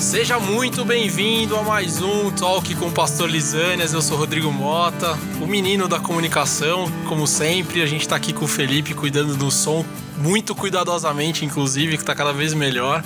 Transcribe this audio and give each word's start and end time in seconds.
Seja 0.00 0.40
muito 0.40 0.82
bem-vindo 0.82 1.54
a 1.56 1.62
mais 1.62 2.00
um 2.00 2.30
Talk 2.30 2.74
com 2.76 2.86
o 2.86 2.90
Pastor 2.90 3.28
Lisânias. 3.28 3.92
Eu 3.92 4.00
sou 4.00 4.16
Rodrigo 4.16 4.50
Mota, 4.50 5.16
o 5.42 5.46
menino 5.46 5.86
da 5.86 6.00
comunicação. 6.00 6.90
Como 7.06 7.26
sempre, 7.26 7.82
a 7.82 7.86
gente 7.86 8.08
tá 8.08 8.16
aqui 8.16 8.32
com 8.32 8.46
o 8.46 8.48
Felipe 8.48 8.94
cuidando 8.94 9.36
do 9.36 9.50
som, 9.50 9.84
muito 10.16 10.54
cuidadosamente, 10.54 11.44
inclusive, 11.44 11.98
que 11.98 12.04
tá 12.04 12.14
cada 12.14 12.32
vez 12.32 12.54
melhor. 12.54 13.04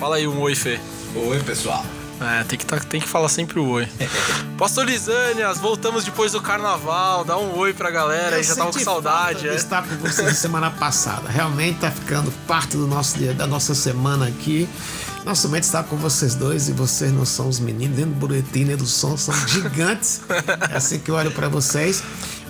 Fala 0.00 0.16
aí 0.16 0.26
um 0.26 0.40
oi, 0.40 0.56
Fê. 0.56 0.80
Oi, 1.14 1.38
pessoal. 1.40 1.86
É, 2.20 2.42
tem 2.44 2.58
que, 2.58 2.66
tá, 2.66 2.78
tem 2.80 3.00
que 3.00 3.08
falar 3.08 3.28
sempre 3.28 3.60
o 3.60 3.68
oi. 3.68 3.88
Pastor 4.58 4.86
Lisânias, 4.86 5.58
voltamos 5.58 6.04
depois 6.04 6.32
do 6.32 6.40
carnaval. 6.40 7.24
Dá 7.24 7.38
um 7.38 7.56
oi 7.56 7.72
pra 7.72 7.90
galera, 7.90 8.36
aí 8.36 8.42
já 8.42 8.56
tava 8.56 8.72
com 8.72 8.78
saudade. 8.80 9.48
É. 9.48 9.54
estar 9.54 9.86
com 9.86 9.96
vocês 9.96 10.36
semana 10.36 10.70
passada. 10.70 11.28
Realmente 11.28 11.78
tá 11.78 11.92
ficando 11.92 12.32
parte 12.46 12.76
do 12.76 12.88
nosso 12.88 13.18
dia, 13.18 13.32
da 13.32 13.46
nossa 13.46 13.74
semana 13.74 14.26
aqui. 14.26 14.68
Nossa 15.24 15.48
mente 15.48 15.62
está 15.62 15.82
com 15.82 15.96
vocês 15.96 16.34
dois 16.34 16.68
e 16.68 16.72
vocês 16.72 17.10
não 17.10 17.24
são 17.24 17.48
os 17.48 17.58
meninos, 17.58 17.96
nem 17.96 18.06
do 18.06 18.14
boletim, 18.14 18.64
nem 18.64 18.76
do 18.76 18.84
som, 18.84 19.16
são 19.16 19.34
gigantes. 19.48 20.20
É 20.70 20.76
assim 20.76 20.98
que 20.98 21.10
eu 21.10 21.14
olho 21.14 21.30
para 21.30 21.48
vocês. 21.48 22.02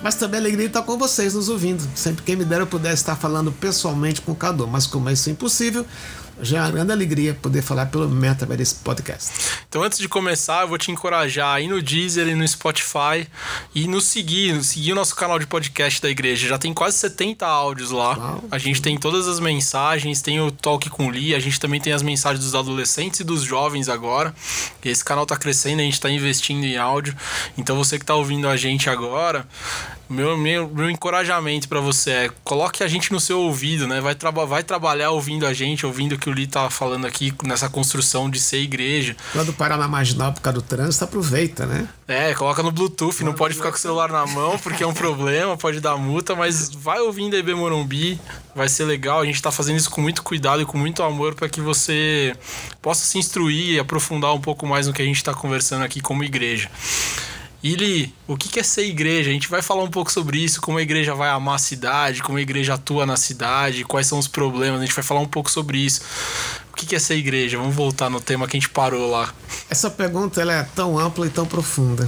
Mas 0.02 0.16
também 0.16 0.38
a 0.38 0.42
alegria 0.42 0.64
de 0.64 0.70
estar 0.70 0.82
com 0.82 0.98
vocês 0.98 1.34
nos 1.34 1.48
ouvindo. 1.48 1.82
Sempre 1.94 2.24
quem 2.24 2.34
me 2.34 2.44
dera 2.44 2.62
eu 2.62 2.66
pudesse 2.66 2.96
estar 2.96 3.14
falando 3.14 3.52
pessoalmente 3.52 4.20
com 4.20 4.32
o 4.32 4.34
Cadu, 4.34 4.66
mas 4.66 4.86
como 4.86 5.08
isso 5.08 5.28
é 5.28 5.32
impossível, 5.32 5.86
já 6.40 6.58
é 6.58 6.60
uma 6.62 6.70
grande 6.70 6.92
alegria 6.92 7.34
poder 7.34 7.62
falar 7.62 7.86
pelo 7.86 8.08
Metaverse 8.08 8.76
Podcast. 8.76 9.32
Então, 9.68 9.82
antes 9.82 9.98
de 9.98 10.08
começar, 10.08 10.62
eu 10.62 10.68
vou 10.68 10.78
te 10.78 10.90
encorajar 10.90 11.56
aí 11.56 11.68
no 11.68 11.80
Deezer 11.80 12.28
e 12.28 12.34
no 12.34 12.46
Spotify 12.46 13.26
e 13.74 13.86
nos 13.86 14.04
seguir, 14.04 14.62
seguir 14.64 14.92
o 14.92 14.94
nosso 14.94 15.14
canal 15.14 15.38
de 15.38 15.46
podcast 15.46 16.00
da 16.00 16.10
igreja. 16.10 16.48
Já 16.48 16.58
tem 16.58 16.72
quase 16.72 16.96
70 16.98 17.46
áudios 17.46 17.90
lá. 17.90 18.16
Uau. 18.16 18.44
A 18.50 18.58
gente 18.58 18.82
tem 18.82 18.98
todas 18.98 19.28
as 19.28 19.40
mensagens, 19.40 20.22
tem 20.22 20.40
o 20.40 20.50
Talk 20.50 20.88
com 20.90 21.08
Lee, 21.08 21.34
a 21.34 21.38
gente 21.38 21.58
também 21.60 21.80
tem 21.80 21.92
as 21.92 22.02
mensagens 22.02 22.44
dos 22.44 22.54
adolescentes 22.54 23.20
e 23.20 23.24
dos 23.24 23.42
jovens 23.42 23.88
agora. 23.88 24.34
Esse 24.84 25.04
canal 25.04 25.26
tá 25.26 25.36
crescendo, 25.36 25.80
a 25.80 25.84
gente 25.84 26.00
tá 26.00 26.10
investindo 26.10 26.64
em 26.64 26.76
áudio. 26.76 27.14
Então, 27.56 27.76
você 27.76 27.98
que 27.98 28.04
tá 28.04 28.14
ouvindo 28.14 28.48
a 28.48 28.56
gente 28.56 28.90
agora, 28.90 29.46
meu, 30.08 30.36
meu, 30.36 30.68
meu 30.68 30.90
encorajamento 30.90 31.68
para 31.68 31.80
você 31.80 32.10
é 32.10 32.30
coloque 32.42 32.82
a 32.82 32.88
gente 32.88 33.12
no 33.12 33.20
seu 33.20 33.40
ouvido, 33.40 33.86
né? 33.86 34.00
Vai, 34.00 34.14
traba 34.14 34.44
vai 34.44 34.62
trabalhar 34.62 35.10
ouvindo 35.10 35.46
a 35.46 35.52
gente, 35.52 35.86
ouvindo 35.86 36.14
o 36.14 36.18
que 36.18 36.28
o 36.28 36.32
Lee 36.32 36.46
tá 36.46 36.68
falando 36.68 37.06
aqui 37.06 37.32
nessa 37.44 37.68
construção 37.68 38.28
de 38.28 38.40
ser 38.40 38.58
igreja. 38.58 39.16
Quando 39.32 39.52
parar 39.52 39.76
na 39.76 39.88
marginal 39.88 40.32
por 40.32 40.40
causa 40.40 40.60
do 40.60 40.62
trânsito, 40.62 41.04
aproveita, 41.04 41.66
né? 41.66 41.88
É, 42.06 42.34
coloca 42.34 42.62
no 42.62 42.70
Bluetooth, 42.70 43.24
não 43.24 43.32
pode 43.32 43.54
ficar 43.54 43.70
com 43.70 43.76
o 43.76 43.80
celular 43.80 44.10
na 44.10 44.26
mão, 44.26 44.58
porque 44.58 44.82
é 44.84 44.86
um 44.86 44.92
problema, 44.92 45.56
pode 45.56 45.80
dar 45.80 45.96
multa, 45.96 46.34
mas 46.34 46.70
vai 46.70 47.00
ouvindo 47.00 47.36
EB 47.36 47.54
Morumbi, 47.54 48.20
vai 48.54 48.68
ser 48.68 48.84
legal. 48.84 49.20
A 49.20 49.24
gente 49.24 49.40
tá 49.40 49.50
fazendo 49.50 49.78
isso 49.78 49.90
com 49.90 50.00
muito 50.00 50.22
cuidado 50.22 50.60
e 50.60 50.66
com 50.66 50.76
muito 50.76 51.02
amor 51.02 51.34
para 51.34 51.48
que 51.48 51.60
você 51.60 52.36
possa 52.82 53.04
se 53.04 53.18
instruir 53.18 53.76
e 53.76 53.78
aprofundar 53.78 54.34
um 54.34 54.40
pouco 54.40 54.66
mais 54.66 54.86
no 54.86 54.92
que 54.92 55.00
a 55.00 55.04
gente 55.04 55.24
tá 55.24 55.32
conversando 55.32 55.82
aqui 55.82 56.00
como 56.00 56.22
igreja. 56.22 56.70
Ili, 57.64 58.12
o 58.28 58.36
que 58.36 58.60
é 58.60 58.62
ser 58.62 58.84
igreja? 58.84 59.30
A 59.30 59.32
gente 59.32 59.48
vai 59.48 59.62
falar 59.62 59.82
um 59.82 59.90
pouco 59.90 60.12
sobre 60.12 60.36
isso, 60.36 60.60
como 60.60 60.76
a 60.76 60.82
igreja 60.82 61.14
vai 61.14 61.30
amar 61.30 61.54
a 61.54 61.58
cidade, 61.58 62.22
como 62.22 62.36
a 62.36 62.40
igreja 62.42 62.74
atua 62.74 63.06
na 63.06 63.16
cidade, 63.16 63.84
quais 63.84 64.06
são 64.06 64.18
os 64.18 64.28
problemas, 64.28 64.78
a 64.82 64.84
gente 64.84 64.94
vai 64.94 65.02
falar 65.02 65.20
um 65.20 65.26
pouco 65.26 65.50
sobre 65.50 65.78
isso. 65.78 66.02
O 66.70 66.76
que 66.76 66.94
é 66.94 66.98
ser 66.98 67.14
igreja? 67.14 67.56
Vamos 67.56 67.74
voltar 67.74 68.10
no 68.10 68.20
tema 68.20 68.46
que 68.46 68.54
a 68.54 68.60
gente 68.60 68.68
parou 68.68 69.10
lá. 69.10 69.32
Essa 69.70 69.90
pergunta 69.90 70.42
ela 70.42 70.52
é 70.52 70.62
tão 70.62 70.98
ampla 70.98 71.26
e 71.26 71.30
tão 71.30 71.46
profunda. 71.46 72.06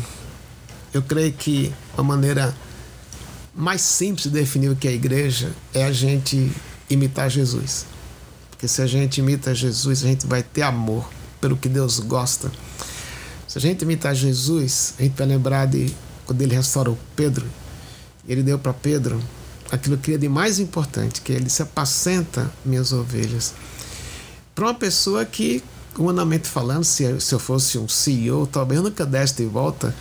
Eu 0.92 1.00
creio 1.00 1.32
que 1.32 1.72
a 1.96 2.02
maneira 2.02 2.54
mais 3.54 3.80
simples 3.80 4.24
de 4.24 4.38
definir 4.38 4.68
o 4.68 4.76
que 4.76 4.86
é 4.86 4.92
igreja 4.92 5.52
é 5.72 5.84
a 5.84 5.92
gente 5.92 6.52
imitar 6.90 7.30
Jesus. 7.30 7.86
Porque 8.50 8.68
se 8.68 8.82
a 8.82 8.86
gente 8.86 9.20
imita 9.20 9.54
Jesus, 9.54 10.04
a 10.04 10.06
gente 10.06 10.26
vai 10.26 10.42
ter 10.42 10.60
amor 10.60 11.08
pelo 11.40 11.56
que 11.56 11.66
Deus 11.70 11.98
gosta 11.98 12.52
se 13.56 13.66
a 13.66 13.70
gente 13.70 13.80
imitar 13.80 14.14
Jesus, 14.14 14.92
a 14.98 15.02
gente 15.02 15.16
vai 15.16 15.26
lembrar 15.26 15.66
de 15.66 15.90
quando 16.26 16.42
ele 16.42 16.54
restaurou 16.54 16.98
Pedro. 17.16 17.46
Ele 18.28 18.42
deu 18.42 18.58
para 18.58 18.74
Pedro 18.74 19.18
aquilo 19.72 19.96
que 19.96 20.12
é 20.12 20.18
de 20.18 20.28
mais 20.28 20.58
importante, 20.58 21.22
que 21.22 21.32
ele 21.32 21.48
se 21.48 21.62
apacenta 21.62 22.52
minhas 22.66 22.92
ovelhas. 22.92 23.54
Para 24.54 24.66
uma 24.66 24.74
pessoa 24.74 25.24
que, 25.24 25.64
humanamente 25.98 26.46
falando, 26.46 26.84
se, 26.84 27.04
eu 27.04 27.38
fosse 27.38 27.78
um 27.78 27.88
CEO, 27.88 28.46
talvez 28.46 28.82
nunca 28.82 29.06
desse 29.06 29.36
de 29.36 29.46
volta 29.46 29.94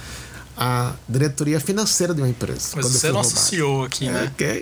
a 0.57 0.93
diretoria 1.07 1.59
financeira 1.59 2.13
de 2.13 2.21
uma 2.21 2.29
empresa. 2.29 2.69
Mas 2.75 2.85
você 2.85 3.07
é 3.07 3.11
nosso. 3.11 3.35
CEO 3.35 3.83
aqui, 3.83 4.09
né? 4.09 4.31
Ok. 4.33 4.61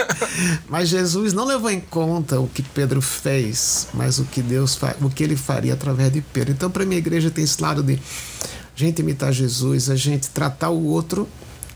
mas 0.68 0.88
Jesus 0.88 1.32
não 1.32 1.44
levou 1.44 1.70
em 1.70 1.80
conta 1.80 2.38
o 2.38 2.46
que 2.46 2.62
Pedro 2.62 3.00
fez, 3.00 3.88
mas 3.94 4.18
o 4.18 4.24
que 4.24 4.42
Deus 4.42 4.78
o 5.00 5.08
que 5.08 5.24
ele 5.24 5.36
faria 5.36 5.72
através 5.72 6.12
de 6.12 6.20
Pedro. 6.20 6.52
Então, 6.52 6.70
para 6.70 6.84
minha 6.84 6.98
igreja 6.98 7.30
tem 7.30 7.44
esse 7.44 7.60
lado 7.62 7.82
de 7.82 7.94
a 7.94 8.78
gente 8.78 9.00
imitar 9.00 9.32
Jesus, 9.32 9.88
a 9.88 9.96
gente 9.96 10.28
tratar 10.28 10.70
o 10.70 10.84
outro 10.84 11.28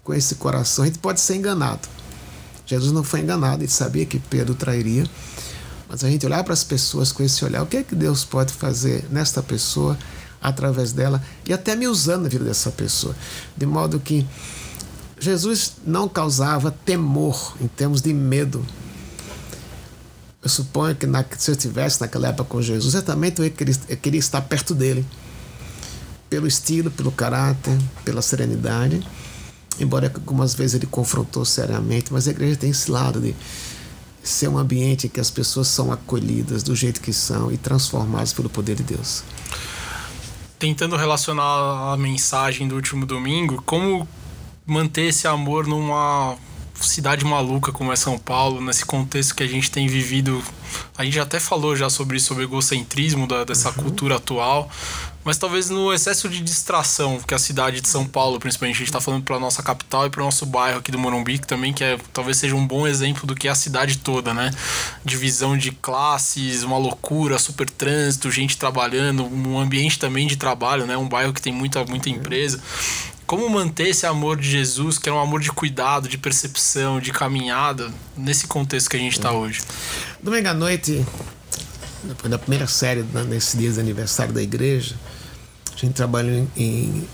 com 0.05 0.13
esse 0.13 0.35
coração. 0.37 0.85
A 0.85 0.87
gente 0.87 0.99
pode 0.99 1.21
ser 1.21 1.37
enganado. 1.37 1.89
Jesus 2.67 2.93
não 2.93 3.05
foi 3.05 3.21
enganado, 3.21 3.63
ele 3.63 3.71
sabia 3.71 4.05
que 4.05 4.19
Pedro 4.19 4.55
trairia. 4.55 5.05
Mas 5.89 6.03
a 6.03 6.11
gente 6.11 6.27
olhar 6.27 6.43
para 6.43 6.53
as 6.53 6.65
pessoas 6.65 7.13
com 7.13 7.23
esse 7.23 7.45
olhar, 7.45 7.63
o 7.63 7.67
que 7.67 7.77
é 7.77 7.83
que 7.83 7.95
Deus 7.95 8.25
pode 8.25 8.53
fazer 8.53 9.05
nesta 9.11 9.43
pessoa? 9.43 9.97
Através 10.47 10.93
dela 10.93 11.21
e 11.45 11.53
até 11.53 11.75
me 11.75 11.89
usando 11.89 12.23
na 12.23 12.29
vida 12.29 12.45
dessa 12.45 12.71
pessoa. 12.71 13.17
De 13.57 13.67
modo 13.67 13.99
que 13.99 14.25
Jesus 15.19 15.73
não 15.85 16.09
causava 16.09 16.71
temor 16.71 17.57
em 17.61 17.67
termos 17.67 18.01
de 18.01 18.15
medo. 18.15 18.65
Eu 20.41 20.49
suponho 20.49 20.95
que 20.95 21.05
na, 21.05 21.25
se 21.37 21.51
eu 21.51 21.55
estivesse 21.57 22.01
naquela 22.01 22.29
época 22.29 22.45
com 22.45 22.63
Jesus, 22.63 22.93
certamente 22.93 23.43
eu 23.43 23.51
queria, 23.51 23.75
eu 23.89 23.97
queria 23.97 24.21
estar 24.21 24.41
perto 24.43 24.73
dele. 24.73 25.05
Pelo 26.31 26.47
estilo, 26.47 26.93
pelo 26.93 27.11
caráter, 27.11 27.77
pela 28.05 28.23
serenidade. 28.23 29.05
Embora 29.81 30.13
algumas 30.15 30.55
vezes 30.55 30.75
ele 30.75 30.87
confrontou 30.87 31.45
seriamente, 31.45 32.13
mas 32.13 32.29
a 32.29 32.31
igreja 32.31 32.57
tem 32.57 32.71
esse 32.71 32.89
lado 32.89 33.21
de 33.21 33.35
ser 34.23 34.47
um 34.47 34.59
ambiente 34.59 35.09
em 35.09 35.11
que 35.11 35.19
as 35.19 35.31
pessoas 35.31 35.67
são 35.67 35.91
acolhidas 35.91 36.63
do 36.63 36.75
jeito 36.75 37.01
que 37.01 37.13
são 37.13 37.51
e 37.51 37.57
transformadas 37.57 38.33
pelo 38.33 38.49
poder 38.49 38.77
de 38.77 38.85
Deus 38.85 39.25
tentando 40.59 40.97
relacionar 40.97 41.93
a 41.93 41.97
mensagem 41.97 42.67
do 42.67 42.75
último 42.75 43.05
domingo, 43.07 43.63
como 43.65 44.09
manter 44.67 45.09
esse 45.09 45.29
amor 45.29 45.67
numa 45.67 46.37
cidade 46.75 47.25
maluca 47.25 47.73
como 47.73 47.93
é 47.93 47.97
São 47.97 48.19
Paulo, 48.19 48.61
nesse 48.61 48.85
contexto 48.85 49.35
que 49.35 49.43
a 49.43 49.47
gente 49.47 49.71
tem 49.71 49.87
vivido. 49.87 50.43
A 50.97 51.05
gente 51.05 51.19
até 51.19 51.41
falou 51.41 51.75
já 51.75 51.89
sobre 51.89 52.19
sobre 52.19 52.45
o 52.45 52.47
egocentrismo 52.47 53.27
da, 53.27 53.45
dessa 53.45 53.69
uhum. 53.71 53.77
cultura 53.77 54.17
atual, 54.17 54.71
mas 55.27 55.37
talvez 55.39 55.69
no 55.69 55.93
excesso 55.93 56.29
de 56.29 56.41
distração 56.41 57.19
que 57.19 57.35
a 57.35 57.39
cidade 57.39 57.81
de 57.81 57.89
São 57.89 58.07
Paulo, 58.07 58.39
principalmente, 58.39 58.77
a 58.77 58.79
gente 58.79 58.87
está 58.87 59.01
falando 59.01 59.25
para 59.25 59.41
nossa 59.41 59.61
capital 59.61 60.07
e 60.07 60.11
para 60.11 60.23
o 60.23 60.25
nosso 60.25 60.47
bairro 60.47 60.79
aqui 60.79 60.93
do 60.93 61.01
Morumbi, 61.01 61.41
que 61.41 61.49
também 61.49 61.73
que 61.73 61.83
é, 61.83 61.99
talvez 62.13 62.37
seja 62.37 62.55
um 62.55 62.65
bom 62.65 62.87
exemplo 62.87 63.27
do 63.27 63.35
que 63.35 63.49
é 63.49 63.51
a 63.51 63.55
cidade 63.57 63.99
toda, 63.99 64.33
né? 64.33 64.53
Divisão 65.05 65.59
de 65.59 65.73
classes, 65.73 66.63
uma 66.63 66.79
loucura, 66.79 67.41
super 67.41 67.69
trânsito, 67.69 68.31
gente 68.31 68.57
trabalhando, 68.57 69.25
um 69.25 69.59
ambiente 69.59 69.99
também 69.99 70.29
de 70.29 70.37
trabalho, 70.37 70.87
né? 70.87 70.97
Um 70.97 71.09
bairro 71.09 71.33
que 71.33 71.43
tem 71.43 71.53
muita, 71.53 71.85
muita 71.85 72.09
empresa. 72.09 72.61
Como 73.27 73.51
manter 73.51 73.89
esse 73.89 74.07
amor 74.07 74.37
de 74.37 74.49
Jesus, 74.49 74.97
que 74.97 75.09
é 75.09 75.13
um 75.13 75.19
amor 75.19 75.41
de 75.41 75.51
cuidado, 75.51 76.09
de 76.09 76.17
percepção, 76.17 77.01
de 77.01 77.11
caminhada, 77.13 77.93
nesse 78.17 78.47
contexto 78.47 78.89
que 78.89 78.97
a 78.97 79.01
gente 79.01 79.15
está 79.19 79.33
hoje? 79.33 79.61
Domingo 80.23 80.47
à 80.47 80.55
noite, 80.55 81.05
depois 82.05 82.31
da 82.31 82.39
primeira 82.39 82.69
série, 82.69 83.05
nesse 83.29 83.57
dia 83.57 83.73
de 83.73 83.81
aniversário 83.81 84.33
da 84.33 84.41
igreja, 84.41 84.95
a 85.77 85.87
gente 85.87 85.95
trabalhou 85.95 86.47
em, 86.57 87.07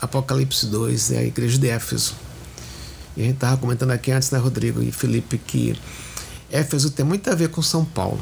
Apocalipse 0.00 0.66
2, 0.66 1.10
é 1.10 1.18
a 1.18 1.24
igreja 1.24 1.58
de 1.58 1.68
Éfeso. 1.68 2.14
E 3.16 3.22
a 3.22 3.24
gente 3.24 3.34
estava 3.34 3.56
comentando 3.56 3.90
aqui 3.90 4.12
antes, 4.12 4.30
né, 4.30 4.38
Rodrigo 4.38 4.80
e 4.80 4.92
Felipe, 4.92 5.38
que 5.38 5.76
Éfeso 6.50 6.90
tem 6.90 7.04
muito 7.04 7.28
a 7.30 7.34
ver 7.34 7.50
com 7.50 7.60
São 7.60 7.84
Paulo. 7.84 8.20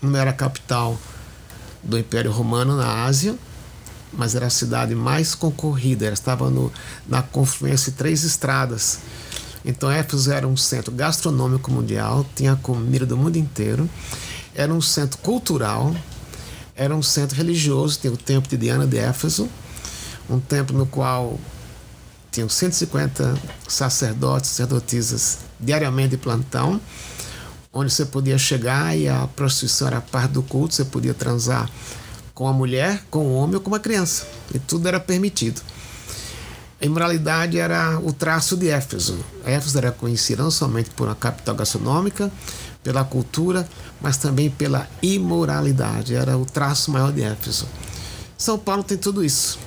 Não 0.00 0.16
era 0.18 0.30
a 0.30 0.32
capital 0.32 0.98
do 1.82 1.98
Império 1.98 2.32
Romano 2.32 2.76
na 2.76 3.04
Ásia, 3.04 3.36
mas 4.12 4.34
era 4.34 4.46
a 4.46 4.50
cidade 4.50 4.94
mais 4.94 5.34
concorrida. 5.34 6.06
Ela 6.06 6.14
estava 6.14 6.48
no, 6.48 6.72
na 7.06 7.20
confluência 7.20 7.92
de 7.92 7.98
três 7.98 8.24
estradas. 8.24 9.00
Então 9.64 9.90
Éfeso 9.90 10.32
era 10.32 10.48
um 10.48 10.56
centro 10.56 10.90
gastronômico 10.90 11.70
mundial, 11.70 12.24
tinha 12.34 12.56
comida 12.56 13.04
do 13.04 13.16
mundo 13.16 13.36
inteiro, 13.36 13.88
era 14.54 14.72
um 14.72 14.80
centro 14.80 15.18
cultural, 15.18 15.94
era 16.78 16.94
um 16.94 17.02
centro 17.02 17.36
religioso, 17.36 17.98
tem 17.98 18.08
o 18.08 18.16
templo 18.16 18.48
de 18.48 18.56
Diana 18.56 18.86
de 18.86 18.96
Éfeso, 18.96 19.48
um 20.30 20.38
templo 20.38 20.78
no 20.78 20.86
qual 20.86 21.36
tinham 22.30 22.48
150 22.48 23.36
sacerdotes, 23.66 24.50
sacerdotisas 24.50 25.38
diariamente 25.58 26.10
de 26.10 26.18
plantão, 26.18 26.80
onde 27.72 27.92
você 27.92 28.04
podia 28.04 28.38
chegar 28.38 28.96
e 28.96 29.08
a 29.08 29.26
prostituição 29.26 29.88
era 29.88 30.00
parte 30.00 30.30
do 30.32 30.42
culto, 30.42 30.72
você 30.72 30.84
podia 30.84 31.12
transar 31.12 31.68
com 32.32 32.46
a 32.46 32.52
mulher, 32.52 33.02
com 33.10 33.26
o 33.26 33.34
homem 33.34 33.56
ou 33.56 33.60
com 33.60 33.70
uma 33.70 33.80
criança, 33.80 34.28
e 34.54 34.60
tudo 34.60 34.86
era 34.86 35.00
permitido. 35.00 35.60
A 36.80 36.86
imoralidade 36.86 37.58
era 37.58 37.98
o 37.98 38.12
traço 38.12 38.56
de 38.56 38.68
Éfeso. 38.68 39.18
Éfeso 39.44 39.76
era 39.78 39.90
conhecida 39.90 40.44
não 40.44 40.50
somente 40.50 40.90
por 40.90 41.08
uma 41.08 41.16
capital 41.16 41.56
gastronômica, 41.56 42.30
pela 42.82 43.04
cultura, 43.04 43.68
mas 44.00 44.16
também 44.16 44.50
pela 44.50 44.88
imoralidade. 45.02 46.14
Era 46.14 46.36
o 46.36 46.44
traço 46.44 46.90
maior 46.90 47.12
de 47.12 47.22
Éfeso. 47.22 47.66
São 48.36 48.58
Paulo 48.58 48.82
tem 48.82 48.96
tudo 48.96 49.24
isso. 49.24 49.58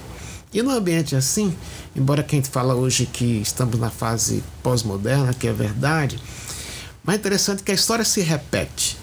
E 0.54 0.62
num 0.62 0.72
ambiente 0.72 1.16
assim, 1.16 1.56
embora 1.96 2.24
quem 2.24 2.44
fala 2.44 2.76
hoje 2.76 3.06
que 3.06 3.42
estamos 3.42 3.80
na 3.80 3.90
fase 3.90 4.44
pós-moderna, 4.62 5.34
que 5.34 5.48
é 5.48 5.54
verdade, 5.54 6.20
mas 7.04 7.16
é 7.16 7.20
interessante 7.20 7.64
que 7.64 7.72
a 7.72 7.76
história 7.76 8.04
se 8.04 8.22
repete. 8.22 8.98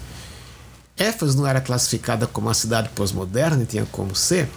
Éfeso 0.95 1.37
não 1.37 1.47
era 1.47 1.61
classificada 1.61 2.27
como 2.27 2.47
uma 2.47 2.53
cidade 2.53 2.89
pós-moderna, 2.89 3.65
tinha 3.65 3.85
como 3.85 4.15
ser, 4.15 4.49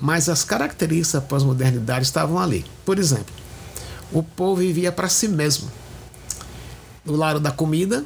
mas 0.00 0.28
as 0.28 0.42
características 0.42 1.20
da 1.20 1.20
pós-modernidade 1.20 2.04
estavam 2.04 2.38
ali. 2.38 2.64
Por 2.84 2.98
exemplo, 2.98 3.34
o 4.12 4.22
povo 4.22 4.56
vivia 4.56 4.90
para 4.90 5.08
si 5.08 5.28
mesmo. 5.28 5.70
No 7.04 7.14
lado 7.14 7.38
da 7.38 7.50
comida, 7.50 8.04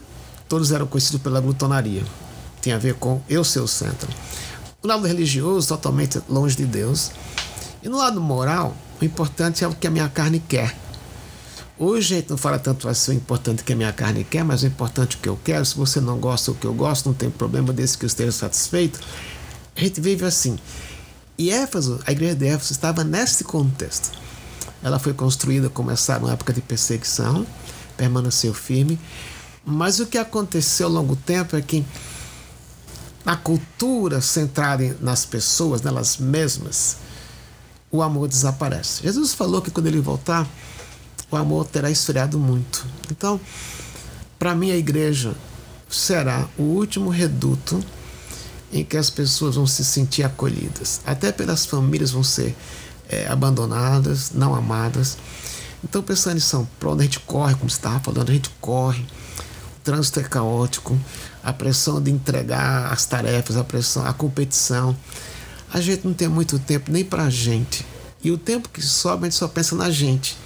todos 0.50 0.72
eram 0.72 0.84
conhecidos 0.84 1.22
pela 1.22 1.40
glutonaria. 1.40 2.02
Tinha 2.60 2.74
a 2.74 2.78
ver 2.78 2.94
com 2.94 3.22
eu 3.28 3.44
ser 3.44 3.60
o 3.60 3.68
centro. 3.68 4.08
No 4.82 4.88
lado 4.88 5.06
religioso, 5.06 5.68
totalmente 5.68 6.20
longe 6.28 6.56
de 6.56 6.66
Deus. 6.66 7.12
E 7.80 7.88
no 7.88 7.96
lado 7.96 8.20
moral, 8.20 8.74
o 9.00 9.04
importante 9.04 9.62
é 9.62 9.68
o 9.68 9.72
que 9.72 9.86
a 9.86 9.90
minha 9.90 10.08
carne 10.08 10.40
quer. 10.40 10.76
Hoje 11.78 12.14
a 12.14 12.18
gente 12.18 12.30
não 12.30 12.36
fala 12.36 12.58
tanto 12.58 12.88
assim 12.88 13.12
o 13.12 13.14
importante 13.14 13.62
que 13.62 13.72
a 13.72 13.76
minha 13.76 13.92
carne 13.92 14.24
quer, 14.24 14.44
mas 14.44 14.64
o 14.64 14.66
importante 14.66 15.14
é 15.14 15.18
o 15.18 15.22
que 15.22 15.28
eu 15.28 15.38
quero. 15.42 15.64
Se 15.64 15.76
você 15.76 16.00
não 16.00 16.18
gosta 16.18 16.50
do 16.50 16.58
que 16.58 16.66
eu 16.66 16.74
gosto, 16.74 17.06
não 17.06 17.14
tem 17.14 17.30
problema 17.30 17.72
desse 17.72 17.96
que 17.96 18.04
eu 18.04 18.08
esteja 18.08 18.32
satisfeito. 18.32 18.98
A 19.76 19.80
gente 19.80 20.00
vive 20.00 20.24
assim. 20.24 20.58
E 21.38 21.50
Éfeso, 21.50 22.00
a 22.04 22.10
igreja 22.10 22.34
de 22.34 22.48
Éfeso, 22.48 22.72
estava 22.72 23.04
nesse 23.04 23.44
contexto. 23.44 24.10
Ela 24.82 24.98
foi 24.98 25.14
construída, 25.14 25.70
começaram 25.70 26.26
na 26.26 26.32
época 26.32 26.52
de 26.52 26.60
perseguição, 26.60 27.46
permaneceu 27.96 28.52
firme. 28.52 28.98
Mas 29.64 30.00
o 30.00 30.06
que 30.06 30.18
aconteceu 30.18 30.86
ao 30.86 30.92
longo 30.92 31.14
do 31.14 31.22
tempo 31.22 31.56
é 31.56 31.62
que 31.62 31.84
na 33.24 33.36
cultura 33.36 34.20
centrada 34.20 34.96
nas 35.00 35.24
pessoas, 35.24 35.82
nelas 35.82 36.16
mesmas, 36.16 36.96
o 37.90 38.02
amor 38.02 38.28
desaparece. 38.28 39.02
Jesus 39.02 39.34
falou 39.34 39.60
que 39.60 39.70
quando 39.70 39.86
ele 39.86 40.00
voltar, 40.00 40.46
o 41.30 41.36
amor 41.36 41.66
terá 41.66 41.90
esfriado 41.90 42.38
muito. 42.38 42.86
Então, 43.10 43.40
para 44.38 44.54
mim, 44.54 44.70
a 44.70 44.76
igreja 44.76 45.34
será 45.88 46.48
o 46.56 46.62
último 46.62 47.10
reduto 47.10 47.82
em 48.72 48.84
que 48.84 48.96
as 48.96 49.10
pessoas 49.10 49.56
vão 49.56 49.66
se 49.66 49.84
sentir 49.84 50.22
acolhidas. 50.22 51.00
Até 51.04 51.32
pelas 51.32 51.66
famílias 51.66 52.12
vão 52.12 52.22
ser 52.22 52.56
é, 53.08 53.26
abandonadas, 53.28 54.30
não 54.32 54.54
amadas. 54.54 55.18
Então, 55.82 56.02
pensando 56.02 56.36
em 56.36 56.40
São 56.40 56.66
Paulo, 56.78 57.00
a 57.00 57.02
gente 57.02 57.18
corre, 57.20 57.54
como 57.54 57.68
você 57.68 57.76
estava 57.76 57.98
falando, 58.00 58.30
a 58.30 58.32
gente 58.32 58.50
corre. 58.60 59.04
Trânsito 59.82 60.20
é 60.20 60.22
caótico, 60.22 60.98
a 61.42 61.52
pressão 61.52 62.00
de 62.00 62.10
entregar 62.10 62.92
as 62.92 63.04
tarefas, 63.06 63.56
a 63.56 63.64
pressão, 63.64 64.04
a 64.04 64.12
competição. 64.12 64.96
A 65.72 65.80
gente 65.80 66.06
não 66.06 66.14
tem 66.14 66.28
muito 66.28 66.58
tempo 66.58 66.90
nem 66.90 67.04
para 67.04 67.24
a 67.24 67.30
gente. 67.30 67.86
E 68.22 68.30
o 68.30 68.36
tempo 68.36 68.68
que 68.68 68.82
sobra, 68.82 69.26
a 69.26 69.30
gente 69.30 69.38
só 69.38 69.48
pensa 69.48 69.74
na 69.74 69.90
gente. 69.90 70.36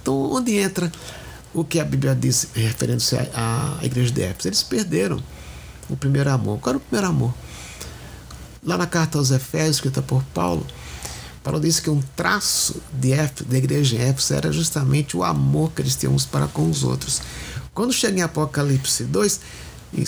Então, 0.00 0.32
onde 0.32 0.56
entra 0.56 0.90
o 1.52 1.64
que 1.64 1.80
a 1.80 1.84
Bíblia 1.84 2.14
diz 2.14 2.48
referente 2.54 3.16
à 3.34 3.78
igreja 3.82 4.12
de 4.12 4.22
Éfeso? 4.22 4.48
Eles 4.48 4.62
perderam 4.62 5.22
o 5.88 5.96
primeiro 5.96 6.30
amor. 6.30 6.58
Qual 6.60 6.70
era 6.70 6.78
o 6.78 6.80
primeiro 6.80 7.08
amor? 7.08 7.34
Lá 8.62 8.76
na 8.76 8.86
carta 8.86 9.18
aos 9.18 9.30
Efésios, 9.30 9.76
escrita 9.76 10.02
por 10.02 10.22
Paulo, 10.34 10.66
Paulo 11.42 11.58
disse 11.58 11.80
que 11.80 11.88
um 11.88 12.02
traço 12.14 12.80
de 12.92 13.12
Éfeso, 13.12 13.44
da 13.48 13.56
igreja 13.56 13.96
em 13.96 14.00
Éfeso 14.00 14.34
era 14.34 14.52
justamente 14.52 15.16
o 15.16 15.24
amor 15.24 15.72
que 15.72 15.80
eles 15.80 15.96
tinham 15.96 16.14
uns 16.14 16.26
para 16.26 16.46
com 16.46 16.68
os 16.68 16.84
outros. 16.84 17.22
Quando 17.74 17.92
chega 17.92 18.18
em 18.18 18.22
Apocalipse 18.22 19.04
2, 19.04 19.40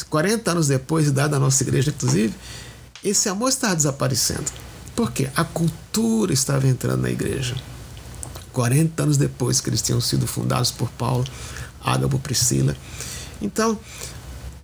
40 0.09 0.51
anos 0.51 0.69
depois, 0.69 1.11
dada 1.11 1.37
a 1.37 1.41
nossa 1.41 1.63
igreja, 1.63 1.91
inclusive, 1.91 2.35
esse 3.05 3.29
amor 3.29 3.49
estava 3.49 3.75
desaparecendo. 3.75 4.51
Por 4.95 5.11
quê? 5.13 5.29
A 5.35 5.45
cultura 5.45 6.33
estava 6.33 6.67
entrando 6.67 7.03
na 7.03 7.11
igreja. 7.11 7.57
40 8.53 9.03
anos 9.03 9.17
depois 9.17 9.61
que 9.61 9.71
eles 9.71 9.83
tinham 9.83 10.01
sido 10.01 10.27
fundados 10.27 10.71
por 10.71 10.91
Paulo, 10.91 11.25
Ágabo, 11.83 12.19
Priscila. 12.19 12.77
Então, 13.41 13.79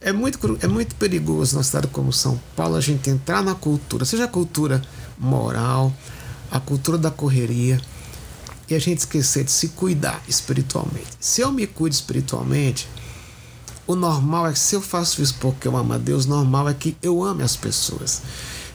é 0.01 0.13
muito, 0.13 0.59
é 0.63 0.67
muito 0.67 0.95
perigoso 0.95 1.57
na 1.57 1.63
cidade 1.63 1.89
como 1.89 2.13
São 2.13 2.41
Paulo 2.55 2.77
a 2.77 2.81
gente 2.81 3.11
entrar 3.11 3.43
na 3.43 3.55
cultura, 3.55 4.05
seja 4.05 4.25
a 4.25 4.29
cultura 4.29 4.81
moral, 5.19 5.93
a 6.51 6.61
cultura 6.61 6.97
da 6.97 7.11
correria, 7.11 7.81
e 8.69 8.75
a 8.75 8.79
gente 8.79 8.99
esquecer 8.99 9.45
de 9.45 9.51
se 9.51 9.69
cuidar 9.69 10.23
espiritualmente. 10.29 11.09
Se 11.19 11.41
eu 11.41 11.51
me 11.51 11.67
cuido 11.67 11.95
espiritualmente, 11.95 12.89
o 13.87 13.95
normal 13.95 14.47
é 14.49 14.53
que 14.53 14.59
se 14.59 14.75
eu 14.75 14.83
faço 14.83 15.23
isso 15.23 15.35
porque 15.41 15.67
eu 15.67 15.77
amo 15.77 15.95
a 15.95 15.99
Deus, 15.99 16.27
normal 16.27 16.69
é 16.69 16.75
que 16.75 16.97
eu 17.03 17.23
ame 17.23 17.43
as 17.43 17.57
pessoas. 17.57 18.23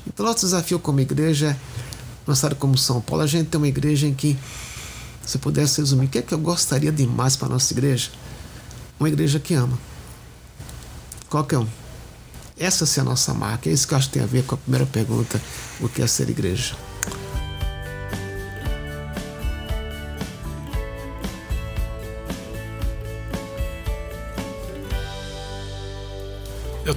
Então, 0.07 0.25
nosso 0.25 0.45
desafio 0.45 0.79
como 0.79 0.99
igreja 0.99 1.57
na 2.25 2.35
cidade 2.35 2.55
como 2.55 2.77
São 2.77 3.01
Paulo, 3.01 3.23
a 3.23 3.27
gente 3.27 3.49
tem 3.49 3.57
uma 3.57 3.67
igreja 3.67 4.07
em 4.07 4.13
que, 4.13 4.37
se 5.25 5.37
pudesse 5.37 5.79
resumir, 5.79 6.05
o 6.05 6.09
que 6.09 6.17
é 6.17 6.21
que 6.21 6.33
eu 6.33 6.39
gostaria 6.39 6.91
demais 6.91 7.35
para 7.35 7.47
a 7.47 7.51
nossa 7.51 7.71
igreja? 7.73 8.09
Uma 8.99 9.09
igreja 9.09 9.39
que 9.39 9.53
ama 9.53 9.77
Qualquer 11.33 11.57
um. 11.57 11.67
Essa 12.59 12.85
é 12.99 13.01
a 13.01 13.03
nossa 13.03 13.33
marca. 13.33 13.67
É 13.67 13.73
isso 13.73 13.87
que 13.87 13.95
eu 13.95 13.97
acho 13.97 14.07
que 14.07 14.13
tem 14.13 14.23
a 14.23 14.27
ver 14.27 14.43
com 14.43 14.53
a 14.53 14.57
primeira 14.59 14.85
pergunta: 14.85 15.41
o 15.81 15.89
que 15.89 15.99
é 15.99 16.05
ser 16.05 16.29
igreja? 16.29 16.75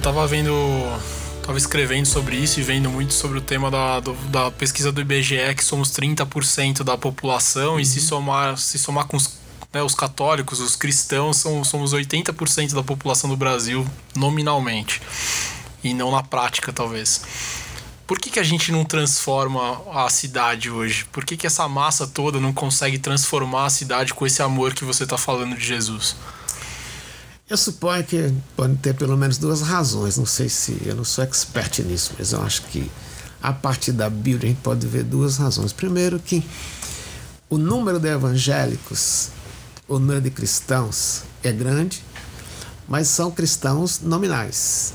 Eu 0.07 0.11
estava 0.11 0.25
vendo, 0.25 0.53
estava 1.41 1.57
escrevendo 1.57 2.05
sobre 2.05 2.37
isso 2.37 2.61
e 2.61 2.63
vendo 2.63 2.89
muito 2.89 3.13
sobre 3.13 3.39
o 3.39 3.41
tema 3.41 3.69
da, 3.69 3.99
do, 3.99 4.13
da 4.29 4.49
pesquisa 4.49 4.89
do 4.89 5.01
IBGE, 5.01 5.53
que 5.53 5.65
somos 5.65 5.91
30% 5.91 6.81
da 6.81 6.97
população, 6.97 7.73
uhum. 7.73 7.79
e 7.81 7.85
se 7.85 7.99
somar, 7.99 8.57
se 8.57 8.79
somar 8.79 9.05
com 9.05 9.17
os 9.17 9.37
né, 9.73 9.83
os 9.83 9.93
católicos, 9.93 10.61
os 10.61 10.77
cristãos, 10.77 11.35
são, 11.35 11.61
somos 11.61 11.93
80% 11.93 12.73
da 12.73 12.81
população 12.81 13.29
do 13.29 13.35
Brasil, 13.35 13.85
nominalmente, 14.15 15.01
e 15.83 15.93
não 15.93 16.09
na 16.09 16.23
prática, 16.23 16.71
talvez. 16.71 17.21
Por 18.07 18.17
que, 18.17 18.29
que 18.29 18.39
a 18.39 18.43
gente 18.43 18.71
não 18.71 18.85
transforma 18.85 19.81
a 19.91 20.09
cidade 20.09 20.71
hoje? 20.71 21.03
Por 21.11 21.25
que, 21.25 21.35
que 21.35 21.45
essa 21.45 21.67
massa 21.67 22.07
toda 22.07 22.39
não 22.39 22.53
consegue 22.53 22.97
transformar 22.97 23.65
a 23.65 23.69
cidade 23.69 24.13
com 24.13 24.25
esse 24.25 24.41
amor 24.41 24.73
que 24.73 24.85
você 24.85 25.03
está 25.03 25.17
falando 25.17 25.57
de 25.57 25.65
Jesus? 25.65 26.15
Eu 27.49 27.55
suponho 27.55 28.03
que 28.03 28.33
pode 28.55 28.75
ter 28.77 28.93
pelo 28.93 29.15
menos 29.15 29.37
duas 29.37 29.61
razões. 29.61 30.17
Não 30.17 30.25
sei 30.25 30.49
se 30.49 30.81
eu 30.85 30.95
não 30.95 31.05
sou 31.05 31.23
expert 31.23 31.79
nisso, 31.79 32.13
mas 32.17 32.33
eu 32.33 32.41
acho 32.41 32.63
que 32.63 32.91
a 33.41 33.53
partir 33.53 33.93
da 33.93 34.09
Bíblia 34.09 34.49
a 34.49 34.53
gente 34.53 34.61
pode 34.61 34.85
ver 34.85 35.03
duas 35.03 35.37
razões. 35.37 35.71
Primeiro, 35.71 36.19
que 36.19 36.43
o 37.49 37.57
número 37.57 37.99
de 37.99 38.09
evangélicos 38.09 39.29
o 39.87 39.99
número 39.99 40.19
de 40.19 40.29
cristãos 40.29 41.23
é 41.41 41.51
grande, 41.51 42.03
mas 42.87 43.07
são 43.07 43.31
cristãos 43.31 44.01
nominais. 44.01 44.93